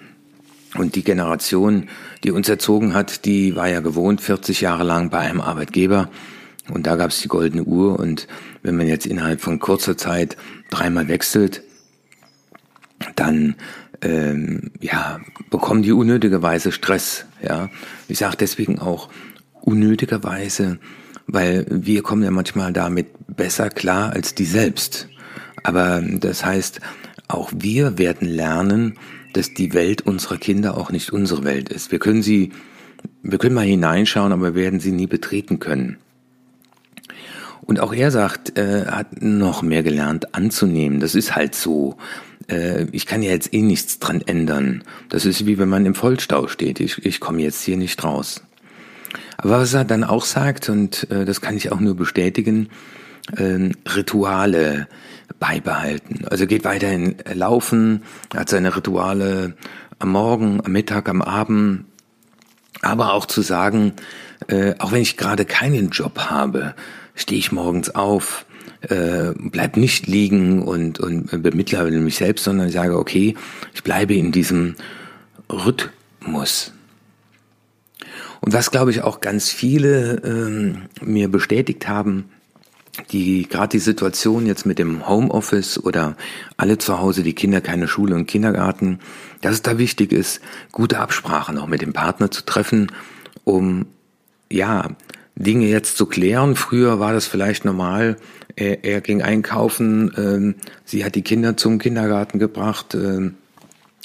Und 0.75 0.96
die 0.96 1.03
Generation, 1.03 1.89
die 2.24 2.31
uns 2.31 2.48
erzogen 2.48 2.93
hat, 2.93 3.25
die 3.25 3.55
war 3.55 3.67
ja 3.67 3.81
gewohnt, 3.81 4.22
40 4.22 4.62
Jahre 4.62 4.84
lang 4.84 5.10
bei 5.10 5.20
einem 5.20 5.41
Arbeitgeber 5.41 6.10
und 6.70 6.88
da 6.88 6.96
gab 6.96 7.10
es 7.10 7.22
die 7.22 7.27
goldene 7.27 7.63
Uhr. 7.63 8.00
Und 8.00 8.27
wenn 8.62 8.75
man 8.75 8.88
jetzt 8.88 9.06
innerhalb 9.06 9.41
von 9.41 9.60
kurzer 9.60 9.98
Zeit 9.98 10.38
dreimal 10.70 11.08
wechselt, 11.08 11.63
dann 13.15 13.56
ähm, 14.01 14.72
ja, 14.80 15.20
bekommen 15.50 15.84
die 15.84 15.91
unnötigerweise 15.91 16.72
Stress. 16.72 17.25
Ja, 17.41 17.70
ich 18.08 18.20
sage 18.20 18.38
deswegen 18.39 18.80
auch 18.80 19.10
unnötigerweise, 19.62 20.80
weil 21.27 21.65
wir 21.70 22.03
kommen 22.03 22.24
ja 22.24 22.32
manchmal 22.32 22.74
damit 22.74 23.08
besser 23.27 23.70
klar 23.70 24.12
als 24.12 24.36
die 24.36 24.46
selbst. 24.46 25.08
Aber 25.63 26.01
das 26.01 26.44
heißt, 26.46 26.82
auch 27.27 27.51
wir 27.56 27.98
werden 27.98 28.27
lernen, 28.27 28.98
dass 29.34 29.53
die 29.53 29.74
Welt 29.74 30.01
unserer 30.01 30.38
Kinder 30.38 30.77
auch 30.77 30.91
nicht 30.91 31.12
unsere 31.13 31.44
Welt 31.44 31.70
ist. 31.70 31.91
Wir 31.91 32.00
können 32.00 32.22
sie, 32.22 32.51
wir 33.24 33.38
können 33.38 33.56
mal 33.56 33.65
hineinschauen, 33.65 34.32
aber 34.32 34.56
wir 34.56 34.62
werden 34.62 34.80
sie 34.80 34.91
nie 34.91 35.08
betreten 35.08 35.60
können. 35.60 35.98
Und 37.62 37.80
auch 37.80 37.94
er 37.94 38.12
sagt, 38.12 38.58
äh, 38.58 38.86
hat 38.88 39.22
noch 39.22 39.62
mehr 39.62 39.84
gelernt 39.84 40.34
anzunehmen. 40.36 41.00
Das 41.00 41.15
ist 41.15 41.36
halt 41.36 41.56
so. 41.56 41.98
Äh, 42.48 42.86
ich 42.91 43.06
kann 43.06 43.22
ja 43.22 43.32
jetzt 43.32 43.53
eh 43.53 43.62
nichts 43.62 44.00
dran 44.00 44.22
ändern. 44.22 44.84
Das 45.10 45.25
ist 45.25 45.46
wie 45.46 45.58
wenn 45.58 45.70
man 45.70 45.86
im 45.86 45.96
Vollstau 45.96 46.48
steht. 46.48 46.80
Ich, 46.80 47.06
ich 47.06 47.20
komme 47.20 47.41
jetzt 47.41 47.62
hier 47.62 47.77
nicht 47.77 48.03
raus. 48.03 48.41
Aber 49.38 49.60
was 49.60 49.74
er 49.74 49.86
dann 49.86 50.03
auch 50.03 50.25
sagt, 50.25 50.70
und 50.70 51.10
äh, 51.12 51.25
das 51.25 51.41
kann 51.41 51.58
ich 51.58 51.72
auch 51.72 51.80
nur 51.80 51.96
bestätigen, 51.96 52.70
äh, 53.36 53.70
Rituale 53.96 54.88
beibehalten. 55.39 56.25
Also 56.30 56.48
geht 56.48 56.63
weiterhin 56.63 57.15
laufen, 57.34 58.03
hat 58.36 58.50
seine 58.50 58.75
Rituale 58.75 59.56
am 60.00 60.12
Morgen, 60.12 60.62
am 60.63 60.72
Mittag, 60.72 61.10
am 61.10 61.22
Abend, 61.22 61.86
aber 62.82 63.13
auch 63.13 63.25
zu 63.25 63.41
sagen, 63.41 63.94
äh, 64.48 64.74
auch 64.80 64.91
wenn 64.91 65.01
ich 65.01 65.18
gerade 65.18 65.46
keinen 65.46 65.89
Job 65.89 66.20
habe, 66.30 66.75
stehe 67.15 67.39
ich 67.39 67.51
morgens 67.51 67.94
auf, 67.94 68.46
äh, 68.82 69.34
bleib 69.36 69.77
nicht 69.77 70.08
liegen 70.08 70.63
und, 70.63 71.00
und 71.00 71.44
bemitleide 71.44 72.00
mich 72.00 72.15
selbst, 72.15 72.44
sondern 72.44 72.68
ich 72.68 72.74
sage, 72.74 72.98
okay, 72.98 73.36
ich 73.74 73.84
bleibe 73.84 74.13
in 74.13 74.32
diesem 74.32 74.75
Rhythmus. 75.50 76.74
Und 78.41 78.53
was, 78.53 78.72
glaube 78.72 78.91
ich, 78.91 79.03
auch 79.03 79.22
ganz 79.22 79.50
viele 79.50 80.15
ähm, 80.25 80.84
mir 81.01 81.30
bestätigt 81.30 81.88
haben, 81.88 82.25
die 83.12 83.48
gerade 83.48 83.70
die 83.70 83.80
Situation 83.80 84.46
jetzt 84.46 84.65
mit 84.65 84.80
dem 84.80 85.08
Homeoffice 85.08 85.82
oder 85.84 86.18
alle 86.58 86.77
zu 86.77 87.00
Hause, 87.00 87.24
die 87.24 87.34
Kinder 87.34 87.62
keine 87.62 87.88
Schule 87.88 88.15
und 88.15 88.25
Kindergarten, 88.25 89.00
dass 89.41 89.53
es 89.53 89.62
da 89.62 89.77
wichtig 89.77 90.12
ist, 90.12 90.41
gute 90.72 91.00
Absprachen 91.00 91.58
auch 91.58 91.68
mit 91.68 91.82
dem 91.82 91.94
Partner 91.94 92.32
zu 92.32 92.44
treffen, 92.44 92.91
um 93.44 93.86
ja 94.51 94.89
Dinge 95.35 95.67
jetzt 95.67 95.97
zu 95.97 96.05
klären. 96.05 96.55
Früher 96.55 97.00
war 97.00 97.13
das 97.13 97.25
vielleicht 97.25 97.65
normal. 97.65 98.17
Er, 98.55 98.83
er 98.83 99.01
ging 99.01 99.21
einkaufen, 99.21 100.11
ähm, 100.17 100.55
sie 100.85 101.05
hat 101.05 101.15
die 101.15 101.21
Kinder 101.21 101.55
zum 101.57 101.79
Kindergarten 101.79 102.38
gebracht, 102.38 102.93
ähm, 102.95 103.35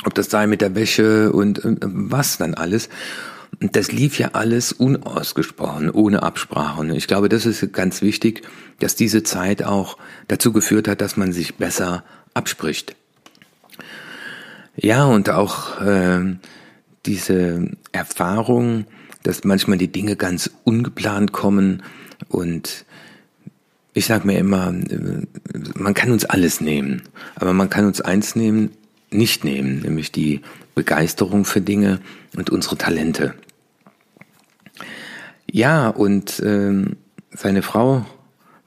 ob 0.04 0.14
das 0.14 0.30
sei 0.30 0.47
mit 0.47 0.61
der 0.61 0.75
Wäsche 0.75 1.33
und 1.33 1.64
äh, 1.64 1.76
was 1.80 2.38
dann 2.38 2.54
alles. 2.54 2.88
Und 3.61 3.75
das 3.75 3.90
lief 3.90 4.18
ja 4.18 4.30
alles 4.33 4.73
unausgesprochen, 4.73 5.90
ohne 5.90 6.23
Absprache. 6.23 6.80
Und 6.80 6.90
ich 6.90 7.06
glaube, 7.06 7.28
das 7.28 7.47
ist 7.47 7.73
ganz 7.73 8.02
wichtig, 8.02 8.42
dass 8.80 8.97
diese 8.97 9.23
Zeit 9.23 9.62
auch 9.62 9.97
dazu 10.28 10.52
geführt 10.52 10.88
hat, 10.88 11.00
dass 11.00 11.16
man 11.16 11.33
sich 11.33 11.56
besser 11.56 12.04
abspricht. 12.35 12.95
Ja, 14.76 15.06
und 15.06 15.30
auch 15.30 15.80
äh, 15.80 16.37
diese 17.06 17.71
Erfahrung, 17.92 18.85
dass 19.26 19.45
manchmal 19.45 19.78
die 19.78 19.90
Dinge 19.90 20.16
ganz 20.16 20.50
ungeplant 20.64 21.33
kommen 21.33 21.83
und 22.28 22.85
ich 23.92 24.06
sage 24.06 24.26
mir 24.26 24.38
immer, 24.38 24.68
äh, 24.68 25.26
man 25.75 25.95
kann 25.95 26.12
uns 26.12 26.25
alles 26.25 26.61
nehmen, 26.61 27.02
aber 27.35 27.52
man 27.52 27.71
kann 27.71 27.87
uns 27.87 28.00
eins 28.00 28.37
nehmen, 28.37 28.71
nicht 29.11 29.45
nehmen, 29.45 29.80
nämlich 29.80 30.12
die 30.12 30.42
Begeisterung 30.75 31.45
für 31.45 31.61
Dinge 31.61 32.00
und 32.37 32.50
unsere 32.50 32.76
Talente. 32.76 33.35
Ja, 35.50 35.88
und 35.88 36.42
ähm, 36.45 36.97
seine 37.30 37.62
Frau 37.62 38.04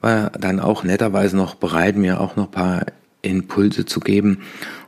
war 0.00 0.30
dann 0.30 0.60
auch 0.60 0.82
netterweise 0.82 1.36
noch 1.36 1.54
bereit, 1.54 1.96
mir 1.96 2.20
auch 2.20 2.36
noch 2.36 2.46
ein 2.46 2.50
paar 2.50 2.86
Impulse 3.22 3.84
zu 3.84 4.00
geben. 4.00 4.38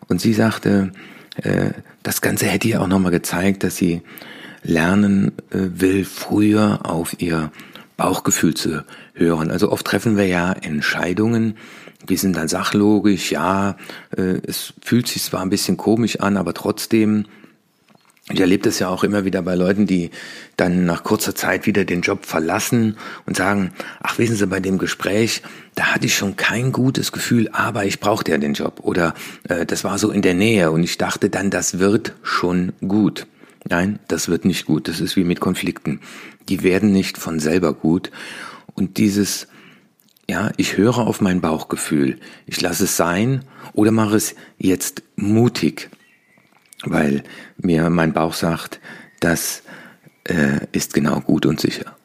Und 0.09 0.21
sie 0.21 0.33
sagte, 0.33 0.93
äh, 1.37 1.71
das 2.03 2.21
Ganze 2.21 2.47
hätte 2.47 2.69
ihr 2.69 2.83
auch 2.83 2.89
nochmal 2.89 3.13
gezeigt, 3.13 3.63
dass 3.63 3.77
sie 3.77 4.03
lernen 4.63 5.33
äh, 5.51 5.59
will, 5.81 6.05
früher 6.05 6.81
auf 6.85 7.21
ihr 7.21 7.51
Bauchgefühl 7.97 8.55
zu 8.55 8.85
hören. 9.15 9.51
Also 9.51 9.71
oft 9.71 9.87
treffen 9.87 10.17
wir 10.17 10.27
ja 10.27 10.53
Entscheidungen, 10.53 11.57
die 12.09 12.17
sind 12.17 12.37
dann 12.37 12.49
sachlogisch, 12.49 13.31
ja, 13.31 13.77
äh, 14.17 14.41
es 14.47 14.75
fühlt 14.83 15.07
sich 15.07 15.23
zwar 15.23 15.43
ein 15.43 15.51
bisschen 15.51 15.77
komisch 15.77 16.21
an, 16.21 16.37
aber 16.37 16.55
trotzdem 16.55 17.27
ich 18.31 18.41
erlebe 18.41 18.63
das 18.63 18.79
ja 18.79 18.89
auch 18.89 19.03
immer 19.03 19.25
wieder 19.25 19.43
bei 19.43 19.57
Leuten, 19.57 19.87
die 19.87 20.11
dann 20.57 20.87
nach 20.87 21.03
kurzer 21.03 21.35
Zeit 21.35 21.67
wieder 21.67 21.85
den 21.85 22.03
Job 22.03 22.25
verlassen 22.25 22.97
und 23.27 23.37
sagen, 23.37 23.73
ach 24.01 24.19
wissen 24.19 24.37
Sie, 24.37 24.47
bei 24.47 24.61
dem 24.61 24.79
Gespräch, 24.79 25.43
da 25.75 25.95
hatte 25.95 26.07
ich 26.07 26.15
schon 26.15 26.37
kein 26.37 26.71
gutes 26.71 27.11
Gefühl, 27.11 27.49
aber 27.53 27.85
ich 27.85 27.99
brauchte 27.99 28.31
ja 28.31 28.39
den 28.39 28.55
Job. 28.55 28.79
Oder 28.83 29.15
äh, 29.49 29.67
das 29.67 29.83
war 29.83 29.99
so 29.99 30.11
in 30.11 30.23
der 30.23 30.35
Nähe 30.35 30.71
und 30.71 30.85
ich 30.85 30.99
dachte 30.99 31.31
dann, 31.31 31.51
das 31.51 31.81
wird 31.81 32.15
schon 32.23 32.73
gut. 32.87 33.27
Nein, 33.69 33.99
das 34.09 34.29
wird 34.29 34.45
nicht 34.45 34.67
gut. 34.67 34.89
Das 34.89 35.01
ist 35.01 35.17
wie 35.17 35.25
mit 35.25 35.41
Konflikten. 35.41 36.01
Die 36.49 36.63
werden 36.63 36.93
nicht 36.93 37.19
von 37.19 37.39
selber 37.39 37.73
gut. 37.75 38.11
Und 38.75 38.99
dieses, 38.99 39.47
ja, 40.29 40.51
ich 40.57 40.77
höre 40.77 40.99
auf 40.99 41.21
mein 41.21 41.41
Bauchgefühl, 41.41 42.19
ich 42.47 42.61
lasse 42.61 42.85
es 42.85 42.97
sein 42.97 43.45
oder 43.73 43.93
mache 43.93 44.17
es 44.17 44.35
jetzt 44.59 45.03
mutig 45.17 45.91
weil 46.85 47.23
mir 47.57 47.91
mein 47.91 48.13
Bauch 48.13 48.35
sagt, 48.35 48.81
das 49.21 49.63
äh, 50.25 50.67
ist 50.73 50.95
genau 50.95 51.21
gut 51.21 51.47
und 51.47 51.61
sicher. 51.61 51.97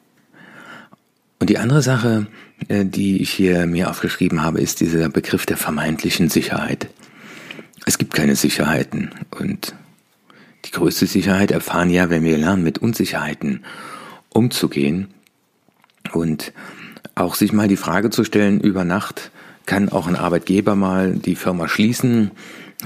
Und 1.40 1.50
die 1.50 1.58
andere 1.58 1.82
Sache, 1.82 2.26
äh, 2.68 2.84
die 2.84 3.22
ich 3.22 3.30
hier 3.30 3.66
mir 3.66 3.90
aufgeschrieben 3.90 4.42
habe, 4.42 4.60
ist 4.60 4.80
dieser 4.80 5.08
Begriff 5.08 5.46
der 5.46 5.56
vermeintlichen 5.56 6.28
Sicherheit. 6.28 6.88
Es 7.86 7.98
gibt 7.98 8.14
keine 8.14 8.36
Sicherheiten 8.36 9.10
und 9.30 9.74
die 10.68 10.72
größte 10.72 11.06
Sicherheit 11.06 11.50
erfahren 11.50 11.90
ja, 11.90 12.10
wenn 12.10 12.24
wir 12.24 12.38
lernen, 12.38 12.62
mit 12.62 12.78
Unsicherheiten 12.78 13.64
umzugehen 14.30 15.08
und 16.12 16.52
auch 17.14 17.34
sich 17.34 17.52
mal 17.52 17.68
die 17.68 17.76
Frage 17.76 18.10
zu 18.10 18.24
stellen, 18.24 18.60
über 18.60 18.84
Nacht 18.84 19.30
kann 19.66 19.88
auch 19.88 20.06
ein 20.06 20.16
Arbeitgeber 20.16 20.76
mal 20.76 21.12
die 21.12 21.34
Firma 21.34 21.68
schließen, 21.68 22.30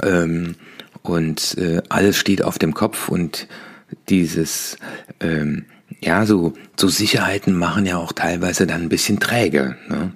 ähm, 0.02 0.54
und 1.02 1.58
äh, 1.58 1.82
alles 1.88 2.16
steht 2.16 2.42
auf 2.44 2.58
dem 2.58 2.74
Kopf 2.74 3.08
und 3.08 3.48
dieses, 4.08 4.78
ähm, 5.20 5.64
ja, 6.00 6.24
so, 6.26 6.54
so 6.76 6.88
Sicherheiten 6.88 7.54
machen 7.54 7.86
ja 7.86 7.98
auch 7.98 8.12
teilweise 8.12 8.66
dann 8.66 8.82
ein 8.82 8.88
bisschen 8.88 9.20
träge. 9.20 9.76
Ne? 9.88 10.12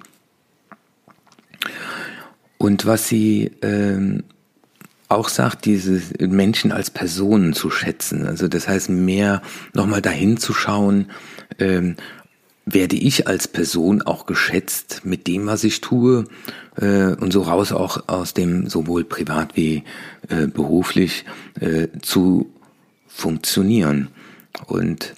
Und 2.57 2.85
was 2.85 3.07
sie 3.07 3.51
ähm, 3.61 4.23
auch 5.07 5.29
sagt, 5.29 5.65
diese 5.65 6.01
Menschen 6.19 6.71
als 6.71 6.89
Personen 6.89 7.53
zu 7.53 7.69
schätzen. 7.69 8.25
Also 8.25 8.47
das 8.47 8.67
heißt, 8.67 8.89
mehr 8.89 9.41
nochmal 9.73 10.01
dahin 10.01 10.37
zu 10.37 10.53
schauen, 10.53 11.07
ähm, 11.59 11.95
werde 12.65 12.97
ich 12.97 13.27
als 13.27 13.47
Person 13.47 14.01
auch 14.01 14.25
geschätzt 14.25 15.01
mit 15.05 15.27
dem, 15.27 15.47
was 15.47 15.63
ich 15.63 15.79
tue 15.79 16.25
äh, 16.75 17.13
und 17.13 17.31
so 17.31 17.43
raus 17.43 17.71
auch 17.71 18.09
aus 18.09 18.33
dem 18.33 18.67
sowohl 18.67 19.05
privat 19.05 19.55
wie 19.55 19.83
äh, 20.27 20.47
beruflich 20.47 21.23
äh, 21.61 21.87
zu 22.01 22.51
funktionieren. 23.07 24.09
Und 24.65 25.13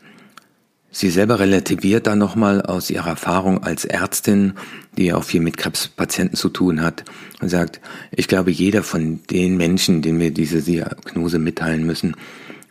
sie 0.91 1.09
selber 1.09 1.39
relativiert 1.39 2.07
dann 2.07 2.19
nochmal 2.19 2.61
aus 2.61 2.89
ihrer 2.89 3.09
Erfahrung 3.09 3.63
als 3.63 3.85
Ärztin, 3.85 4.53
die 4.97 5.13
auch 5.13 5.23
viel 5.23 5.41
mit 5.41 5.57
Krebspatienten 5.57 6.37
zu 6.37 6.49
tun 6.49 6.81
hat, 6.81 7.03
und 7.41 7.49
sagt, 7.49 7.79
ich 8.11 8.27
glaube, 8.27 8.51
jeder 8.51 8.83
von 8.83 9.21
den 9.29 9.57
Menschen, 9.57 10.01
denen 10.01 10.19
wir 10.19 10.31
diese 10.31 10.61
Diagnose 10.61 11.39
mitteilen 11.39 11.85
müssen, 11.85 12.15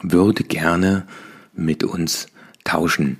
würde 0.02 0.44
gerne 0.44 1.06
mit 1.54 1.84
uns 1.84 2.26
tauschen. 2.64 3.18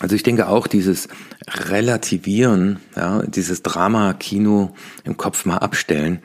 Also 0.00 0.14
ich 0.14 0.22
denke 0.22 0.48
auch 0.48 0.66
dieses 0.66 1.08
Relativieren, 1.48 2.78
ja, 2.94 3.22
dieses 3.22 3.62
Drama-Kino 3.62 4.74
im 5.04 5.16
Kopf 5.16 5.44
mal 5.44 5.56
abstellen 5.56 6.20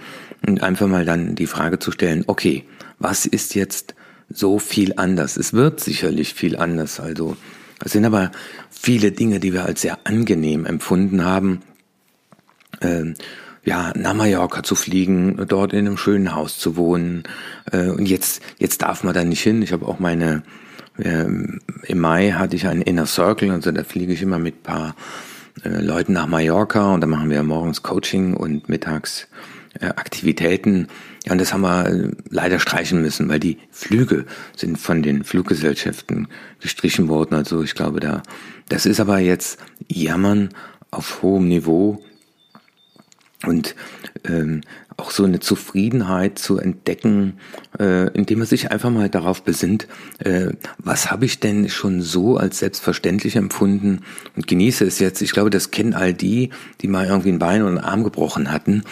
und 0.46 0.62
einfach 0.62 0.88
mal 0.88 1.06
dann 1.06 1.36
die 1.36 1.48
Frage 1.48 1.80
zu 1.80 1.92
stellen, 1.92 2.24
okay, 2.28 2.66
was 3.00 3.26
ist 3.26 3.56
jetzt 3.56 3.96
so 4.30 4.60
viel 4.60 4.94
anders? 4.98 5.38
Es 5.38 5.54
wird 5.54 5.80
sicherlich 5.80 6.34
viel 6.34 6.56
anders. 6.56 7.00
Also 7.00 7.36
es 7.84 7.92
sind 7.92 8.06
aber 8.06 8.32
viele 8.70 9.12
Dinge, 9.12 9.40
die 9.40 9.54
wir 9.54 9.66
als 9.66 9.82
sehr 9.82 10.00
angenehm 10.06 10.66
empfunden 10.66 11.24
haben. 11.26 11.62
Ähm, 12.82 13.16
ja, 13.66 13.94
nach 13.96 14.14
Mallorca 14.14 14.62
zu 14.64 14.76
fliegen, 14.76 15.46
dort 15.48 15.72
in 15.72 15.88
einem 15.88 15.98
schönen 15.98 16.36
Haus 16.36 16.58
zu 16.58 16.76
wohnen. 16.76 17.24
Äh, 17.72 17.90
und 17.90 18.08
jetzt, 18.08 18.42
jetzt 18.58 18.82
darf 18.82 19.04
man 19.04 19.14
da 19.14 19.24
nicht 19.24 19.42
hin. 19.42 19.62
Ich 19.62 19.72
habe 19.72 19.88
auch 19.88 20.00
meine 20.00 20.44
ähm, 21.00 21.60
Im 21.84 22.00
Mai 22.00 22.32
hatte 22.32 22.56
ich 22.56 22.68
einen 22.68 22.82
Inner 22.82 23.06
Circle, 23.06 23.52
also 23.52 23.72
da 23.72 23.84
fliege 23.84 24.14
ich 24.14 24.22
immer 24.22 24.40
mit 24.40 24.64
paar 24.64 24.96
äh, 25.64 25.82
Leuten 25.82 26.14
nach 26.14 26.28
Mallorca 26.28 26.94
und 26.94 27.02
da 27.02 27.08
machen 27.08 27.30
wir 27.30 27.42
morgens 27.44 27.82
Coaching 27.82 28.36
und 28.36 28.70
mittags 28.70 29.28
äh, 29.80 29.88
Aktivitäten. 29.88 30.88
Ja, 31.26 31.32
und 31.32 31.42
das 31.42 31.54
haben 31.54 31.62
wir 31.62 31.88
äh, 31.88 32.12
leider 32.30 32.60
streichen 32.60 33.02
müssen, 33.02 33.30
weil 33.30 33.40
die 33.40 33.58
Flüge 33.72 34.26
sind 34.56 34.78
von 34.78 35.02
den 35.02 35.24
Fluggesellschaften 35.24 36.28
gestrichen 36.60 37.08
worden. 37.08 37.36
Also 37.36 37.64
ich 37.64 37.76
glaube, 37.76 38.00
da, 38.00 38.24
das 38.70 38.86
ist 38.86 39.00
aber 39.00 39.20
jetzt 39.20 39.60
Jammern 39.88 40.50
auf 40.92 41.22
hohem 41.22 41.48
Niveau 41.48 42.04
und 43.46 43.76
ähm, 44.26 44.62
auch 44.96 45.12
so 45.12 45.24
eine 45.24 45.40
Zufriedenheit 45.40 46.38
zu 46.38 46.60
entdecken, 46.60 47.40
äh, 47.80 48.10
indem 48.14 48.40
man 48.40 48.48
sich 48.48 48.72
einfach 48.72 48.92
mal 48.92 49.10
darauf 49.10 49.44
besinnt, 49.44 49.88
äh, 50.20 50.52
was 50.78 51.10
habe 51.10 51.26
ich 51.26 51.40
denn 51.40 51.68
schon 51.70 52.02
so 52.02 52.38
als 52.38 52.60
selbstverständlich 52.60 53.36
empfunden 53.36 54.02
und 54.36 54.48
genieße 54.48 54.86
es 54.86 55.00
jetzt. 55.00 55.22
Ich 55.22 55.32
glaube, 55.32 55.50
das 55.50 55.72
kennen 55.72 55.94
all 55.94 56.14
die, 56.14 56.52
die 56.82 56.88
mal 56.88 57.08
irgendwie 57.08 57.32
ein 57.32 57.40
Bein 57.40 57.62
oder 57.62 57.72
einen 57.72 57.80
Arm 57.80 58.04
gebrochen 58.04 58.52
hatten 58.52 58.84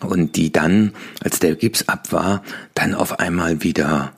und 0.00 0.36
die 0.36 0.52
dann, 0.52 0.92
als 1.22 1.38
der 1.38 1.54
Gips 1.54 1.88
ab 1.88 2.12
war, 2.12 2.42
dann 2.74 2.94
auf 2.94 3.18
einmal 3.18 3.62
wieder 3.62 4.12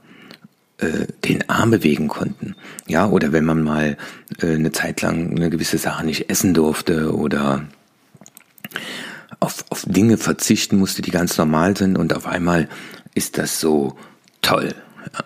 äh, 0.78 1.06
den 1.24 1.48
Arm 1.48 1.70
bewegen 1.70 2.08
konnten. 2.08 2.56
Ja, 2.86 3.08
oder 3.08 3.32
wenn 3.32 3.44
man 3.44 3.62
mal 3.62 3.96
äh, 4.40 4.54
eine 4.54 4.72
Zeit 4.72 5.02
lang 5.02 5.30
eine 5.30 5.50
gewisse 5.50 5.78
Sache 5.78 6.04
nicht 6.04 6.30
essen 6.30 6.54
durfte 6.54 7.14
oder 7.14 7.64
auf, 9.40 9.64
auf 9.70 9.84
Dinge 9.86 10.18
verzichten 10.18 10.78
musste, 10.78 11.02
die 11.02 11.10
ganz 11.10 11.36
normal 11.36 11.76
sind 11.76 11.96
und 11.96 12.14
auf 12.14 12.26
einmal 12.26 12.68
ist 13.14 13.38
das 13.38 13.60
so 13.60 13.96
toll. 14.40 14.74
Ja. 15.12 15.24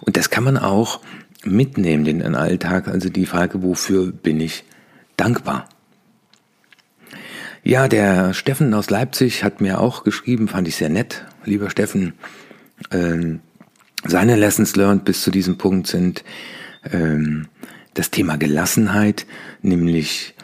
Und 0.00 0.16
das 0.16 0.30
kann 0.30 0.44
man 0.44 0.56
auch 0.56 1.00
mitnehmen 1.44 2.06
in 2.06 2.18
den 2.20 2.34
Alltag, 2.34 2.88
also 2.88 3.08
die 3.08 3.26
Frage, 3.26 3.62
wofür 3.62 4.12
bin 4.12 4.40
ich 4.40 4.64
dankbar? 5.16 5.68
Ja, 7.64 7.86
der 7.86 8.34
Steffen 8.34 8.74
aus 8.74 8.90
Leipzig 8.90 9.44
hat 9.44 9.60
mir 9.60 9.80
auch 9.80 10.02
geschrieben, 10.02 10.48
fand 10.48 10.66
ich 10.66 10.74
sehr 10.74 10.88
nett, 10.88 11.24
lieber 11.44 11.70
Steffen. 11.70 12.14
Ähm, 12.90 13.40
seine 14.04 14.34
Lessons 14.34 14.74
learned 14.74 15.04
bis 15.04 15.22
zu 15.22 15.30
diesem 15.30 15.58
Punkt 15.58 15.86
sind 15.86 16.24
ähm, 16.90 17.46
das 17.94 18.10
Thema 18.10 18.36
Gelassenheit, 18.36 19.26
nämlich 19.60 20.34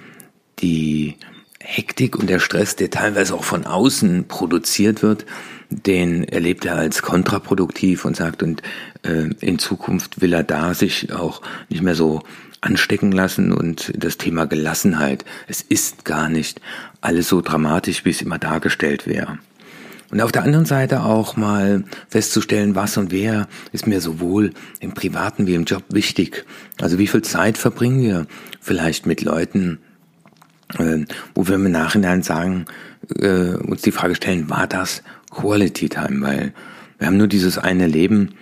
die 0.61 1.17
Hektik 1.59 2.17
und 2.17 2.31
der 2.31 2.39
Stress, 2.39 2.77
der 2.77 2.91
teilweise 2.91 3.35
auch 3.35 3.43
von 3.43 3.67
außen 3.67 4.29
produziert 4.29 5.03
wird, 5.03 5.27
den 5.71 6.23
erlebt 6.23 6.65
er 6.67 6.77
als 6.77 7.03
kontraproduktiv 7.03 8.05
und 8.05 8.15
sagt, 8.15 8.45
und 8.45 8.63
äh, 9.03 9.31
in 9.41 9.59
Zukunft 9.59 10.21
will 10.21 10.33
er 10.33 10.45
da 10.45 10.73
sich 10.73 11.13
auch 11.13 11.43
nicht 11.69 11.83
mehr 11.83 11.97
so 11.97 12.23
anstecken 12.61 13.13
lassen 13.13 13.53
und 13.53 13.93
das 13.97 14.19
Thema 14.19 14.47
Gelassenheit. 14.47 15.25
Es 15.47 15.63
ist 15.63 16.05
gar 16.05 16.29
nicht 16.29 16.61
alles 17.01 17.29
so 17.29 17.41
dramatisch, 17.41 18.05
wie 18.05 18.11
es 18.11 18.23
immer 18.23 18.39
dargestellt 18.39 19.07
wäre. 19.07 19.39
Und 20.11 20.23
auf 20.23 20.33
der 20.33 20.43
anderen 20.43 20.65
Seite 20.65 21.03
auch 21.03 21.37
mal 21.37 21.85
festzustellen, 22.09 22.75
was 22.75 22.97
und 22.97 23.13
wer 23.13 23.47
ist 23.73 23.87
mir 23.87 24.01
sowohl 24.01 24.53
im 24.81 24.95
Privaten 24.95 25.47
wie 25.47 25.55
im 25.55 25.65
Job 25.65 25.85
wichtig. 25.91 26.47
Also 26.81 26.99
wie 26.99 27.07
viel 27.07 27.23
Zeit 27.23 27.59
verbringen 27.59 28.01
wir 28.01 28.27
vielleicht 28.61 29.05
mit 29.05 29.21
Leuten, 29.21 29.79
äh, 30.79 31.05
wo 31.35 31.47
wir 31.47 31.57
im 31.57 31.71
Nachhinein 31.71 32.23
sagen, 32.23 32.65
äh, 33.21 33.55
uns 33.55 33.83
die 33.83 33.93
Frage 33.93 34.15
stellen, 34.15 34.49
war 34.49 34.67
das 34.67 35.03
Quality 35.31 35.91
Time? 35.91 36.23
Weil 36.23 36.55
wir 36.99 37.07
haben 37.07 37.19
nur 37.19 37.29
dieses 37.29 37.59
eine 37.59 37.87
Leben 37.87 38.35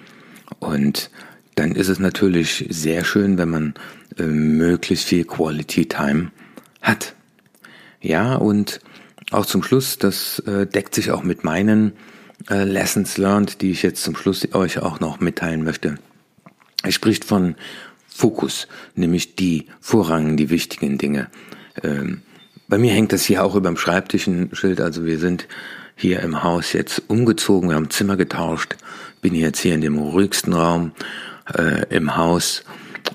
und 0.60 1.10
dann 1.56 1.72
ist 1.72 1.88
es 1.88 1.98
natürlich 1.98 2.66
sehr 2.70 3.04
schön, 3.04 3.38
wenn 3.38 3.50
man 3.50 3.74
äh, 4.18 4.22
möglichst 4.22 5.06
viel 5.06 5.24
Quality 5.24 5.86
Time 5.86 6.30
hat. 6.80 7.15
Ja, 8.00 8.36
und 8.36 8.80
auch 9.30 9.46
zum 9.46 9.62
Schluss, 9.62 9.98
das 9.98 10.38
äh, 10.40 10.66
deckt 10.66 10.94
sich 10.94 11.10
auch 11.10 11.22
mit 11.22 11.44
meinen 11.44 11.92
äh, 12.50 12.64
Lessons 12.64 13.18
learned, 13.18 13.60
die 13.60 13.70
ich 13.70 13.82
jetzt 13.82 14.02
zum 14.02 14.16
Schluss 14.16 14.46
euch 14.54 14.78
auch 14.78 15.00
noch 15.00 15.20
mitteilen 15.20 15.64
möchte. 15.64 15.96
Er 16.82 16.92
spricht 16.92 17.24
von 17.24 17.56
Fokus, 18.06 18.68
nämlich 18.94 19.36
die 19.36 19.66
vorrangigen, 19.80 20.36
die 20.36 20.50
wichtigen 20.50 20.98
Dinge. 20.98 21.28
Ähm, 21.82 22.22
bei 22.68 22.78
mir 22.78 22.92
hängt 22.92 23.12
das 23.12 23.24
hier 23.24 23.44
auch 23.44 23.54
über 23.54 23.68
dem 23.68 23.76
Schreibtisch 23.76 24.26
ein 24.26 24.50
Schild. 24.54 24.80
Also 24.80 25.04
wir 25.04 25.18
sind 25.18 25.46
hier 25.94 26.20
im 26.20 26.42
Haus 26.42 26.72
jetzt 26.72 27.02
umgezogen, 27.08 27.70
wir 27.70 27.76
haben 27.76 27.90
Zimmer 27.90 28.16
getauscht, 28.16 28.76
bin 29.22 29.34
jetzt 29.34 29.60
hier 29.60 29.74
in 29.74 29.80
dem 29.80 29.98
ruhigsten 29.98 30.52
Raum 30.52 30.92
äh, 31.56 31.86
im 31.94 32.16
Haus 32.16 32.62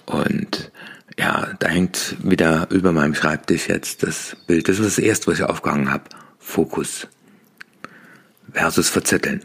und 0.06 0.72
ja, 1.18 1.50
da 1.60 1.68
hängt 1.68 2.16
wieder 2.24 2.68
über 2.72 2.92
meinem 2.92 3.16
Schreibtisch 3.16 3.68
jetzt 3.68 4.04
das 4.04 4.36
Bild. 4.48 4.68
Das 4.68 4.80
ist 4.80 4.98
das 4.98 4.98
erste, 4.98 5.28
was 5.28 5.40
ich 5.40 5.46
aufgehangen 5.46 5.92
habe. 5.92 6.04
Fokus 6.40 7.08
versus 8.52 8.90
Verzetteln. 8.90 9.42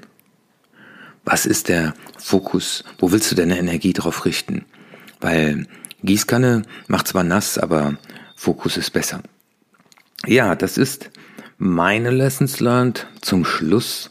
Was 1.24 1.44
ist 1.44 1.68
der 1.68 1.94
Fokus? 2.18 2.85
Wo 2.98 3.11
willst 3.11 3.31
du 3.31 3.35
deine 3.35 3.59
Energie 3.59 3.92
drauf 3.92 4.24
richten? 4.24 4.64
Weil 5.20 5.66
Gießkanne 6.02 6.62
macht 6.88 7.09
zwar 7.09 7.24
nass, 7.24 7.59
aber 7.59 7.96
Fokus 8.37 8.76
ist 8.76 8.92
besser. 8.92 9.22
Ja, 10.26 10.55
das 10.55 10.79
ist 10.79 11.11
meine 11.59 12.11
Lessons 12.11 12.61
learned 12.61 13.07
zum 13.22 13.44
Schluss 13.44 14.11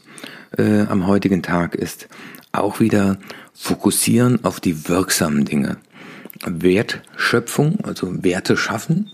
äh, 0.56 0.82
am 0.82 1.06
heutigen 1.06 1.42
Tag 1.42 1.74
ist 1.74 2.08
auch 2.52 2.80
wieder 2.80 3.18
fokussieren 3.54 4.44
auf 4.44 4.60
die 4.60 4.88
wirksamen 4.88 5.44
Dinge. 5.44 5.78
Wertschöpfung, 6.44 7.78
also 7.84 8.22
Werte 8.22 8.56
schaffen 8.56 9.10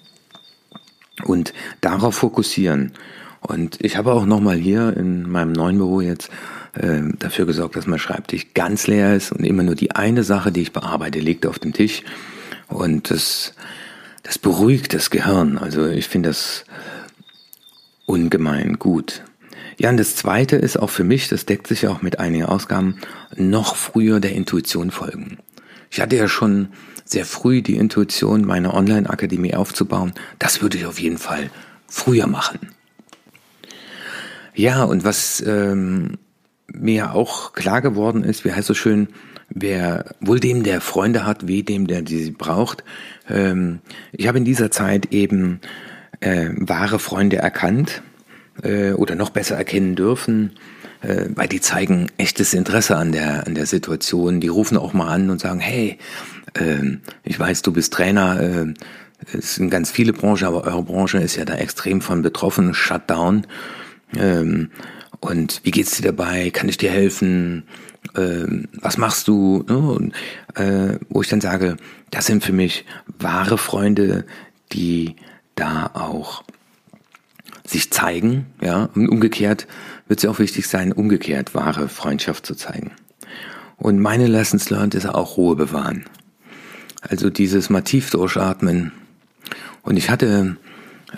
und 1.24 1.52
darauf 1.80 2.16
fokussieren. 2.16 2.92
Und 3.40 3.78
ich 3.80 3.96
habe 3.96 4.12
auch 4.12 4.24
nochmal 4.24 4.56
hier 4.56 4.96
in 4.96 5.28
meinem 5.30 5.52
neuen 5.52 5.78
Büro 5.78 6.00
jetzt 6.00 6.30
äh, 6.74 7.00
dafür 7.18 7.46
gesorgt, 7.46 7.76
dass 7.76 7.86
mein 7.86 7.98
Schreibtisch 7.98 8.54
ganz 8.54 8.86
leer 8.86 9.14
ist 9.14 9.32
und 9.32 9.44
immer 9.44 9.62
nur 9.62 9.74
die 9.74 9.92
eine 9.92 10.22
Sache, 10.22 10.52
die 10.52 10.62
ich 10.62 10.72
bearbeite, 10.72 11.18
liegt 11.18 11.46
auf 11.46 11.58
dem 11.58 11.72
Tisch. 11.72 12.02
Und 12.68 13.10
das 13.10 13.54
das 14.22 14.38
beruhigt 14.38 14.94
das 14.94 15.10
Gehirn. 15.10 15.58
Also 15.58 15.86
ich 15.86 16.08
finde 16.08 16.30
das 16.30 16.64
ungemein 18.06 18.78
gut. 18.78 19.22
Ja, 19.78 19.90
und 19.90 19.96
das 19.96 20.16
Zweite 20.16 20.56
ist 20.56 20.78
auch 20.78 20.90
für 20.90 21.04
mich, 21.04 21.28
das 21.28 21.46
deckt 21.46 21.66
sich 21.66 21.86
auch 21.88 22.02
mit 22.02 22.18
einigen 22.18 22.44
Ausgaben, 22.44 22.98
noch 23.36 23.74
früher 23.74 24.20
der 24.20 24.32
Intuition 24.32 24.90
folgen. 24.90 25.38
Ich 25.90 26.00
hatte 26.00 26.16
ja 26.16 26.28
schon 26.28 26.68
sehr 27.12 27.24
früh 27.24 27.62
die 27.62 27.76
Intuition, 27.76 28.44
meine 28.44 28.74
Online-Akademie 28.74 29.54
aufzubauen. 29.54 30.12
Das 30.38 30.62
würde 30.62 30.78
ich 30.78 30.86
auf 30.86 30.98
jeden 30.98 31.18
Fall 31.18 31.50
früher 31.86 32.26
machen. 32.26 32.58
Ja, 34.54 34.84
und 34.84 35.04
was 35.04 35.42
ähm, 35.46 36.18
mir 36.66 37.14
auch 37.14 37.52
klar 37.52 37.80
geworden 37.80 38.24
ist, 38.24 38.44
wie 38.44 38.52
heißt 38.52 38.66
so 38.66 38.74
schön, 38.74 39.08
wer 39.48 40.14
wohl 40.20 40.40
dem, 40.40 40.62
der 40.62 40.80
Freunde 40.80 41.24
hat, 41.26 41.46
wie 41.46 41.62
dem, 41.62 41.86
der 41.86 42.04
sie 42.06 42.30
braucht. 42.30 42.84
Ähm, 43.28 43.80
ich 44.12 44.28
habe 44.28 44.38
in 44.38 44.44
dieser 44.44 44.70
Zeit 44.70 45.12
eben 45.12 45.60
äh, 46.20 46.50
wahre 46.56 46.98
Freunde 46.98 47.36
erkannt 47.36 48.02
äh, 48.62 48.92
oder 48.92 49.14
noch 49.14 49.30
besser 49.30 49.56
erkennen 49.56 49.94
dürfen, 49.96 50.52
äh, 51.02 51.26
weil 51.34 51.48
die 51.48 51.60
zeigen 51.60 52.08
echtes 52.16 52.54
Interesse 52.54 52.96
an 52.96 53.12
der, 53.12 53.46
an 53.46 53.54
der 53.54 53.66
Situation. 53.66 54.40
Die 54.40 54.48
rufen 54.48 54.76
auch 54.76 54.92
mal 54.92 55.08
an 55.08 55.30
und 55.30 55.40
sagen, 55.40 55.60
hey, 55.60 55.98
ich 57.24 57.38
weiß, 57.38 57.62
du 57.62 57.72
bist 57.72 57.92
Trainer, 57.92 58.40
äh, 58.40 58.74
es 59.32 59.54
sind 59.54 59.70
ganz 59.70 59.90
viele 59.90 60.12
Branchen, 60.12 60.46
aber 60.46 60.64
eure 60.64 60.82
Branche 60.82 61.18
ist 61.18 61.36
ja 61.36 61.44
da 61.44 61.54
extrem 61.54 62.00
von 62.00 62.22
betroffen, 62.22 62.74
Shutdown. 62.74 63.46
Ähm, 64.16 64.70
und 65.20 65.60
wie 65.62 65.70
geht's 65.70 65.96
dir 65.96 66.02
dabei? 66.02 66.50
Kann 66.50 66.68
ich 66.68 66.76
dir 66.76 66.90
helfen? 66.90 67.64
Ähm, 68.16 68.68
was 68.80 68.98
machst 68.98 69.28
du? 69.28 69.64
Ne? 69.68 69.78
Und, 69.78 70.14
äh, 70.56 70.98
wo 71.08 71.22
ich 71.22 71.28
dann 71.28 71.40
sage, 71.40 71.76
das 72.10 72.26
sind 72.26 72.44
für 72.44 72.52
mich 72.52 72.84
wahre 73.18 73.58
Freunde, 73.58 74.24
die 74.72 75.16
da 75.54 75.90
auch 75.94 76.42
sich 77.64 77.92
zeigen, 77.92 78.46
ja, 78.60 78.88
und 78.94 79.08
umgekehrt 79.08 79.68
wird 80.08 80.18
es 80.18 80.24
ja 80.24 80.30
auch 80.30 80.40
wichtig 80.40 80.66
sein, 80.66 80.92
umgekehrt 80.92 81.54
wahre 81.54 81.88
Freundschaft 81.88 82.44
zu 82.44 82.54
zeigen. 82.54 82.90
Und 83.76 84.00
meine 84.00 84.26
Lessons 84.26 84.68
learned 84.68 84.94
ist 84.94 85.06
auch 85.06 85.36
Ruhe 85.36 85.56
bewahren. 85.56 86.04
Also 87.02 87.30
dieses 87.30 87.70
mal 87.70 87.82
durchatmen. 87.82 88.92
Und 89.82 89.96
ich 89.96 90.10
hatte 90.10 90.56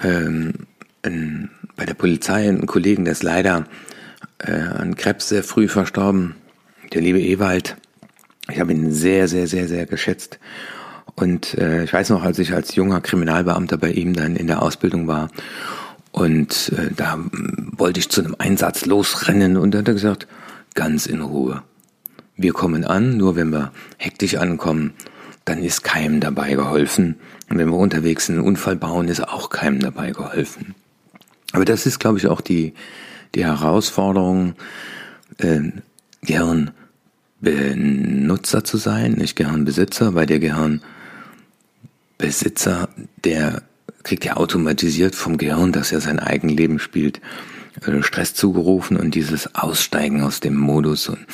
ähm, 0.03 0.53
ein, 1.03 1.51
bei 1.77 1.85
der 1.85 1.95
Polizei 1.95 2.49
einen 2.49 2.67
Kollegen, 2.67 3.05
der 3.05 3.13
ist 3.13 3.23
leider 3.23 3.67
äh, 4.39 4.53
an 4.53 4.97
Krebs 4.97 5.29
sehr 5.29 5.45
früh 5.45 5.69
verstorben, 5.69 6.35
der 6.93 7.03
liebe 7.03 7.21
Ewald. 7.21 7.77
Ich 8.51 8.61
habe 8.61 8.73
ihn 8.73 8.93
sehr, 8.93 9.29
sehr, 9.29 9.47
sehr, 9.47 9.69
sehr 9.69 9.87
geschätzt. 9.87 10.39
Und 11.15 11.55
äh, 11.55 11.85
ich 11.85 11.93
weiß 11.93 12.11
noch, 12.11 12.23
als 12.23 12.39
ich 12.39 12.53
als 12.53 12.75
junger 12.75 13.01
Kriminalbeamter 13.01 13.77
bei 13.77 13.93
ihm 13.93 14.15
dann 14.15 14.37
in 14.37 14.47
der 14.47 14.63
Ausbildung 14.63 15.07
war 15.07 15.31
und 16.15 16.73
äh, 16.77 16.93
da 16.95 17.19
wollte 17.77 17.99
ich 17.99 18.09
zu 18.09 18.23
einem 18.23 18.37
Einsatz 18.39 18.87
losrennen 18.87 19.57
und 19.57 19.73
dann 19.73 19.81
hat 19.81 19.89
er 19.89 19.95
gesagt, 19.95 20.29
ganz 20.75 21.07
in 21.07 21.21
Ruhe. 21.21 21.65
Wir 22.37 22.53
kommen 22.53 22.85
an, 22.85 23.17
nur 23.17 23.35
wenn 23.35 23.51
wir 23.51 23.73
hektisch 23.99 24.37
ankommen, 24.37 24.93
dann 25.45 25.63
ist 25.63 25.85
keinem 25.85 26.21
dabei 26.21 26.55
geholfen. 26.55 27.17
Und 27.51 27.59
wenn 27.59 27.69
wir 27.69 27.77
unterwegs 27.77 28.31
einen 28.31 28.41
Unfall 28.41 28.77
bauen, 28.77 29.09
ist 29.09 29.21
auch 29.21 29.51
keinem 29.51 29.81
dabei 29.81 30.13
geholfen. 30.13 30.75
Aber 31.53 31.65
das 31.65 31.87
ist, 31.87 31.99
glaube 32.01 32.19
ich, 32.19 32.27
auch 32.27 32.41
die, 32.41 32.75
die 33.35 33.45
Herausforderung, 33.45 34.55
äh, 35.39 35.61
Gehirnbenutzer 36.23 38.65
zu 38.65 38.79
sein, 38.79 39.13
nicht 39.13 39.37
Gehirnbesitzer, 39.37 40.15
weil 40.15 40.27
der 40.27 40.41
Gehirnbesitzer, 40.41 42.89
der 43.25 43.63
kriegt 44.03 44.25
ja 44.25 44.37
automatisiert 44.37 45.15
vom 45.15 45.39
Gehirn, 45.39 45.73
dass 45.73 45.93
er 45.93 46.01
sein 46.01 46.19
Eigenleben 46.19 46.79
spielt, 46.79 47.21
äh, 47.87 48.03
Stress 48.03 48.35
zugerufen 48.35 48.97
und 48.97 49.15
dieses 49.15 49.55
Aussteigen 49.55 50.23
aus 50.23 50.41
dem 50.41 50.57
Modus 50.57 51.09
und 51.09 51.27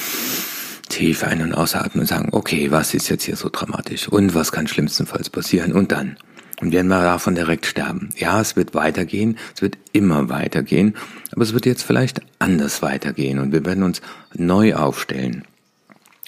tief 0.91 1.25
ein- 1.25 1.43
und 1.43 1.55
ausatmen 1.55 2.03
und 2.03 2.07
sagen, 2.07 2.29
okay, 2.33 2.71
was 2.71 2.93
ist 2.93 3.09
jetzt 3.09 3.25
hier 3.25 3.37
so 3.37 3.49
dramatisch 3.51 4.09
und 4.09 4.35
was 4.35 4.53
kann 4.53 4.67
schlimmstenfalls 4.67 5.31
passieren 5.31 5.73
und 5.73 5.93
dann. 5.93 6.17
Und 6.61 6.73
werden 6.73 6.89
wir 6.89 7.03
davon 7.03 7.35
direkt 7.35 7.65
sterben. 7.65 8.11
Ja, 8.19 8.39
es 8.39 8.55
wird 8.55 8.75
weitergehen, 8.75 9.39
es 9.55 9.63
wird 9.63 9.79
immer 9.93 10.29
weitergehen, 10.29 10.95
aber 11.33 11.43
es 11.43 11.55
wird 11.55 11.65
jetzt 11.65 11.85
vielleicht 11.85 12.21
anders 12.39 12.83
weitergehen 12.83 13.39
und 13.39 13.53
wir 13.53 13.65
werden 13.65 13.83
uns 13.83 14.03
neu 14.35 14.75
aufstellen. 14.75 15.45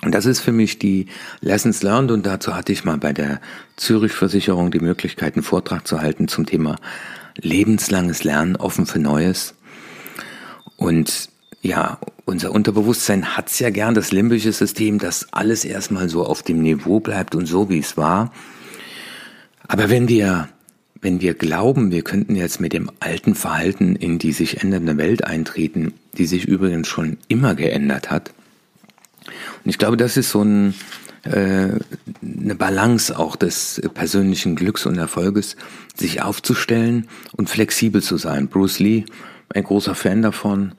Und 0.02 0.14
das 0.14 0.24
ist 0.24 0.40
für 0.40 0.52
mich 0.52 0.78
die 0.78 1.06
Lessons 1.40 1.82
Learned 1.82 2.10
und 2.10 2.24
dazu 2.24 2.56
hatte 2.56 2.72
ich 2.72 2.84
mal 2.84 2.96
bei 2.96 3.12
der 3.12 3.40
Zürich 3.76 4.12
Versicherung 4.12 4.70
die 4.70 4.80
Möglichkeit, 4.80 5.34
einen 5.34 5.44
Vortrag 5.44 5.86
zu 5.86 6.00
halten 6.00 6.28
zum 6.28 6.46
Thema 6.46 6.76
lebenslanges 7.36 8.24
Lernen, 8.24 8.56
offen 8.56 8.86
für 8.86 8.98
Neues. 8.98 9.54
Und 10.76 11.28
ja, 11.62 11.98
unser 12.24 12.50
Unterbewusstsein 12.50 13.36
hat's 13.36 13.60
ja 13.60 13.70
gern, 13.70 13.94
das 13.94 14.10
limbische 14.10 14.52
System, 14.52 14.98
dass 14.98 15.32
alles 15.32 15.64
erstmal 15.64 16.08
so 16.08 16.24
auf 16.24 16.42
dem 16.42 16.60
Niveau 16.60 17.00
bleibt 17.00 17.34
und 17.34 17.46
so, 17.46 17.70
wie 17.70 17.78
es 17.78 17.96
war. 17.96 18.32
Aber 19.68 19.88
wenn 19.88 20.08
wir, 20.08 20.48
wenn 21.00 21.20
wir 21.20 21.34
glauben, 21.34 21.92
wir 21.92 22.02
könnten 22.02 22.34
jetzt 22.34 22.60
mit 22.60 22.72
dem 22.72 22.90
alten 22.98 23.36
Verhalten 23.36 23.94
in 23.94 24.18
die 24.18 24.32
sich 24.32 24.62
ändernde 24.62 24.98
Welt 24.98 25.24
eintreten, 25.24 25.94
die 26.18 26.26
sich 26.26 26.44
übrigens 26.46 26.88
schon 26.88 27.16
immer 27.28 27.54
geändert 27.54 28.10
hat, 28.10 28.32
und 29.64 29.70
ich 29.70 29.78
glaube, 29.78 29.96
das 29.96 30.16
ist 30.16 30.30
so 30.30 30.42
ein, 30.42 30.74
äh, 31.22 31.68
eine 32.22 32.54
Balance 32.56 33.16
auch 33.16 33.36
des 33.36 33.80
persönlichen 33.94 34.56
Glücks 34.56 34.84
und 34.84 34.98
Erfolges, 34.98 35.56
sich 35.94 36.22
aufzustellen 36.22 37.08
und 37.36 37.48
flexibel 37.48 38.02
zu 38.02 38.16
sein. 38.16 38.48
Bruce 38.48 38.80
Lee, 38.80 39.04
ein 39.54 39.62
großer 39.62 39.94
Fan 39.94 40.22
davon, 40.22 40.72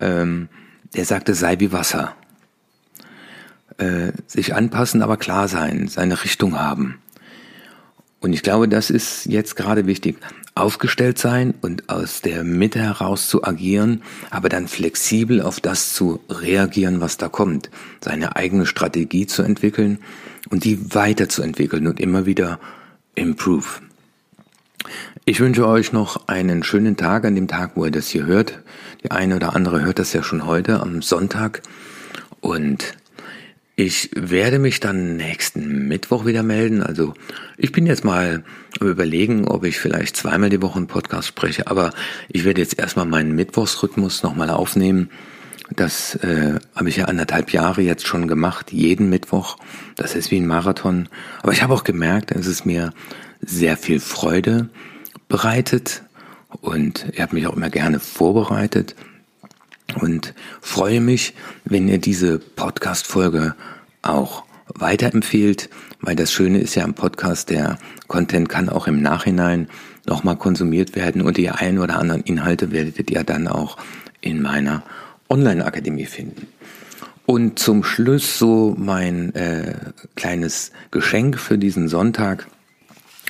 ähm, 0.00 0.48
der 0.94 1.04
sagte, 1.04 1.34
sei 1.34 1.58
wie 1.60 1.72
Wasser. 1.72 2.14
Äh, 3.78 4.12
sich 4.26 4.54
anpassen, 4.54 5.02
aber 5.02 5.16
klar 5.16 5.48
sein, 5.48 5.88
seine 5.88 6.22
Richtung 6.22 6.58
haben. 6.58 6.98
Und 8.20 8.34
ich 8.34 8.42
glaube, 8.42 8.68
das 8.68 8.90
ist 8.90 9.26
jetzt 9.26 9.56
gerade 9.56 9.86
wichtig. 9.86 10.18
Aufgestellt 10.54 11.18
sein 11.18 11.54
und 11.62 11.88
aus 11.88 12.20
der 12.20 12.44
Mitte 12.44 12.80
heraus 12.80 13.28
zu 13.28 13.44
agieren, 13.44 14.02
aber 14.28 14.48
dann 14.48 14.68
flexibel 14.68 15.40
auf 15.40 15.60
das 15.60 15.94
zu 15.94 16.20
reagieren, 16.28 17.00
was 17.00 17.16
da 17.16 17.28
kommt. 17.28 17.70
Seine 18.02 18.36
eigene 18.36 18.66
Strategie 18.66 19.26
zu 19.26 19.42
entwickeln 19.42 20.00
und 20.50 20.64
die 20.64 20.94
weiterzuentwickeln 20.94 21.86
und 21.86 22.00
immer 22.00 22.26
wieder 22.26 22.60
improve. 23.14 23.80
Ich 25.26 25.38
wünsche 25.38 25.68
euch 25.68 25.92
noch 25.92 26.28
einen 26.28 26.62
schönen 26.62 26.96
Tag 26.96 27.26
an 27.26 27.34
dem 27.34 27.46
Tag, 27.46 27.72
wo 27.74 27.84
ihr 27.84 27.90
das 27.90 28.08
hier 28.08 28.24
hört. 28.24 28.60
Die 29.04 29.10
eine 29.10 29.36
oder 29.36 29.54
andere 29.54 29.82
hört 29.82 29.98
das 29.98 30.14
ja 30.14 30.22
schon 30.22 30.46
heute 30.46 30.80
am 30.80 31.02
Sonntag. 31.02 31.60
Und 32.40 32.94
ich 33.76 34.10
werde 34.14 34.58
mich 34.58 34.80
dann 34.80 35.16
nächsten 35.16 35.88
Mittwoch 35.88 36.24
wieder 36.24 36.42
melden. 36.42 36.82
Also 36.82 37.12
ich 37.58 37.70
bin 37.70 37.86
jetzt 37.86 38.02
mal 38.02 38.44
überlegen, 38.80 39.46
ob 39.46 39.64
ich 39.64 39.78
vielleicht 39.78 40.16
zweimal 40.16 40.48
die 40.48 40.62
Woche 40.62 40.78
einen 40.78 40.86
Podcast 40.86 41.28
spreche, 41.28 41.66
aber 41.66 41.92
ich 42.28 42.44
werde 42.44 42.62
jetzt 42.62 42.78
erstmal 42.78 43.06
meinen 43.06 43.34
Mittwochsrhythmus 43.34 44.22
nochmal 44.22 44.48
aufnehmen. 44.48 45.10
Das 45.76 46.14
äh, 46.16 46.58
habe 46.74 46.88
ich 46.88 46.96
ja 46.96 47.04
anderthalb 47.04 47.52
Jahre 47.52 47.82
jetzt 47.82 48.06
schon 48.06 48.26
gemacht, 48.26 48.72
jeden 48.72 49.10
Mittwoch. 49.10 49.58
Das 49.96 50.14
ist 50.14 50.30
wie 50.30 50.40
ein 50.40 50.46
Marathon. 50.46 51.10
Aber 51.42 51.52
ich 51.52 51.62
habe 51.62 51.74
auch 51.74 51.84
gemerkt, 51.84 52.32
es 52.32 52.46
mir 52.64 52.92
sehr 53.42 53.76
viel 53.76 54.00
Freude 54.00 54.70
bereitet 55.30 56.02
und 56.60 57.06
ich 57.12 57.20
habe 57.22 57.36
mich 57.36 57.46
auch 57.46 57.56
immer 57.56 57.70
gerne 57.70 58.00
vorbereitet 58.00 58.94
und 60.00 60.34
freue 60.60 61.00
mich, 61.00 61.34
wenn 61.64 61.88
ihr 61.88 61.98
diese 61.98 62.38
Podcast-Folge 62.38 63.54
auch 64.02 64.42
weiterempfehlt, 64.74 65.70
weil 66.00 66.16
das 66.16 66.32
Schöne 66.32 66.58
ist 66.58 66.74
ja 66.74 66.84
am 66.84 66.94
Podcast, 66.94 67.48
der 67.48 67.78
Content 68.08 68.48
kann 68.48 68.68
auch 68.68 68.86
im 68.86 69.00
Nachhinein 69.00 69.68
nochmal 70.06 70.36
konsumiert 70.36 70.96
werden 70.96 71.22
und 71.22 71.36
die 71.36 71.48
ein 71.48 71.78
oder 71.78 71.98
anderen 71.98 72.22
Inhalte 72.22 72.72
werdet 72.72 73.10
ihr 73.10 73.24
dann 73.24 73.46
auch 73.48 73.76
in 74.20 74.42
meiner 74.42 74.82
Online-Akademie 75.28 76.06
finden. 76.06 76.48
Und 77.26 77.60
zum 77.60 77.84
Schluss 77.84 78.38
so 78.38 78.74
mein 78.76 79.32
äh, 79.36 79.74
kleines 80.16 80.72
Geschenk 80.90 81.38
für 81.38 81.58
diesen 81.58 81.86
Sonntag 81.86 82.48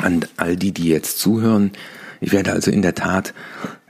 an 0.03 0.25
all 0.37 0.57
die, 0.57 0.73
die 0.73 0.89
jetzt 0.89 1.19
zuhören. 1.19 1.73
Ich 2.21 2.33
werde 2.33 2.53
also 2.53 2.71
in 2.71 2.83
der 2.83 2.95
Tat 2.95 3.33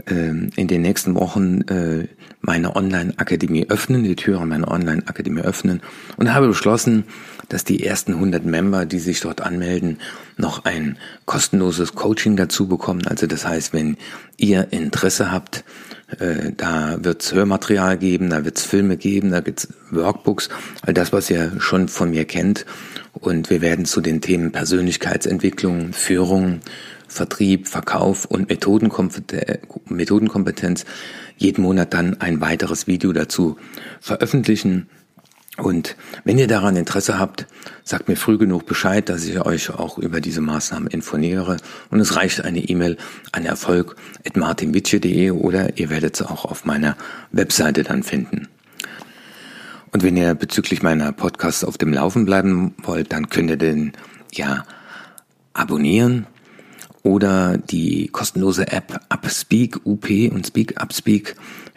äh, 0.07 0.29
in 0.29 0.69
den 0.69 0.83
nächsten 0.83 1.15
Wochen 1.15 1.63
äh, 1.63 2.07
meine 2.41 2.77
Online-Akademie 2.77 3.67
öffnen, 3.69 4.05
die 4.05 4.17
Türen 4.17 4.49
meiner 4.49 4.71
Online-Akademie 4.71 5.43
öffnen 5.43 5.81
und 6.17 6.33
habe 6.33 6.49
beschlossen, 6.49 7.05
dass 7.49 7.65
die 7.65 7.85
ersten 7.85 8.15
100 8.15 8.45
Member, 8.45 8.87
die 8.87 9.01
sich 9.01 9.21
dort 9.21 9.41
anmelden, 9.41 9.99
noch 10.37 10.65
ein 10.65 10.97
kostenloses 11.27 11.95
Coaching 11.95 12.37
dazu 12.37 12.69
bekommen. 12.69 13.07
Also 13.07 13.27
das 13.27 13.47
heißt, 13.47 13.73
wenn 13.73 13.97
ihr 14.37 14.69
Interesse 14.71 15.33
habt, 15.33 15.65
äh, 16.19 16.53
da 16.57 16.99
wird's 17.03 17.33
Hörmaterial 17.33 17.99
geben, 17.99 18.31
da 18.31 18.45
wird's 18.45 18.65
Filme 18.65 18.97
geben, 18.97 19.31
da 19.31 19.41
gibt's 19.41 19.69
Workbooks, 19.91 20.49
all 20.83 20.95
das, 20.95 21.13
was 21.13 21.29
ihr 21.29 21.53
schon 21.59 21.89
von 21.89 22.11
mir 22.11 22.25
kennt. 22.25 22.65
Und 23.13 23.51
wir 23.51 23.61
werden 23.61 23.85
zu 23.85 24.01
den 24.01 24.21
Themen 24.21 24.53
Persönlichkeitsentwicklung, 24.53 25.93
Führung, 25.93 26.61
Vertrieb, 27.09 27.67
Verkauf 27.67 28.25
und 28.25 28.49
Methodenkompetenz 28.49 30.85
jeden 31.37 31.63
Monat 31.63 31.93
dann 31.93 32.21
ein 32.21 32.41
weiteres 32.41 32.87
Video 32.87 33.13
dazu 33.13 33.57
veröffentlichen. 34.01 34.89
Und 35.57 35.97
wenn 36.25 36.39
ihr 36.39 36.47
daran 36.47 36.77
Interesse 36.77 37.19
habt, 37.19 37.47
sagt 37.83 38.09
mir 38.09 38.17
früh 38.17 38.39
genug 38.39 38.67
Bescheid, 38.67 39.09
dass 39.09 39.25
ich 39.25 39.41
euch 39.41 39.71
auch 39.71 39.99
über 39.99 40.21
diese 40.21 40.41
Maßnahmen 40.41 40.89
informiere. 40.89 41.57
Und 41.91 42.01
es 42.01 42.17
reicht 42.17 42.43
eine 42.43 42.61
E-Mail 42.61 42.97
an 43.33 43.45
erfolg.martinwitsche.de 43.45 45.33
oder 45.33 45.77
ihr 45.79 45.91
werdet 45.91 46.15
es 46.15 46.23
auch 46.23 46.45
auf 46.45 46.65
meiner 46.65 46.97
Webseite 47.33 47.83
dann 47.83 48.05
finden. 48.05 48.49
Und 49.93 50.03
wenn 50.03 50.17
ihr 50.17 50.35
bezüglich 50.35 50.83
meiner 50.83 51.13
Podcasts 51.13 51.65
auf 51.65 51.79
dem 51.79 51.93
Laufen 51.93 52.25
bleiben 52.25 52.75
wollt, 52.83 53.13
dann 53.13 53.29
könnt 53.29 53.51
ihr 53.51 53.57
den 53.57 53.93
ja 54.33 54.65
abonnieren 55.53 56.27
oder 57.03 57.59
die 57.59 58.09
kostenlose 58.09 58.69
App 58.69 59.01
Upspeak, 59.09 59.85
UP 59.85 60.09
und 60.33 60.47
Speak, 60.47 60.81
Upspeak, 60.81 61.35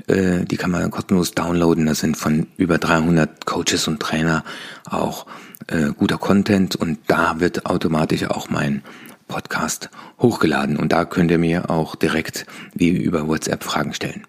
äh, 0.08 0.44
die 0.46 0.58
kann 0.58 0.72
man 0.72 0.92
kostenlos 0.92 1.32
downloaden. 1.32 1.86
Da 1.86 1.96
sind 1.96 2.18
von 2.18 2.48
über 2.58 2.78
300 2.78 3.46
Coaches 3.46 3.88
und 3.88 4.00
Trainer 4.00 4.44
auch 4.90 5.26
äh, 5.68 5.92
guter 5.98 6.18
Content 6.18 6.76
und 6.76 7.00
da 7.08 7.40
wird 7.40 7.66
automatisch 7.66 8.26
auch 8.26 8.50
mein 8.50 8.84
Podcast 9.28 9.90
hochgeladen 10.20 10.78
und 10.78 10.92
da 10.92 11.06
könnt 11.06 11.32
ihr 11.32 11.40
mir 11.40 11.70
auch 11.70 11.96
direkt 11.96 12.46
wie 12.74 12.90
über 12.90 13.28
WhatsApp 13.28 13.64
Fragen 13.64 13.94
stellen. 13.94 14.24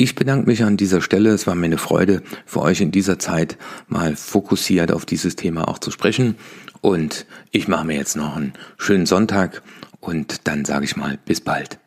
Ich 0.00 0.14
bedanke 0.14 0.46
mich 0.46 0.62
an 0.62 0.76
dieser 0.76 1.00
Stelle. 1.00 1.30
Es 1.30 1.48
war 1.48 1.56
mir 1.56 1.66
eine 1.66 1.76
Freude, 1.76 2.22
für 2.46 2.60
euch 2.60 2.80
in 2.80 2.92
dieser 2.92 3.18
Zeit 3.18 3.58
mal 3.88 4.14
fokussiert 4.14 4.92
auf 4.92 5.04
dieses 5.04 5.34
Thema 5.34 5.66
auch 5.66 5.80
zu 5.80 5.90
sprechen. 5.90 6.36
Und 6.80 7.26
ich 7.50 7.66
mache 7.66 7.84
mir 7.84 7.96
jetzt 7.96 8.16
noch 8.16 8.36
einen 8.36 8.52
schönen 8.76 9.06
Sonntag 9.06 9.60
und 9.98 10.46
dann 10.46 10.64
sage 10.64 10.84
ich 10.84 10.96
mal 10.96 11.18
bis 11.24 11.40
bald. 11.40 11.80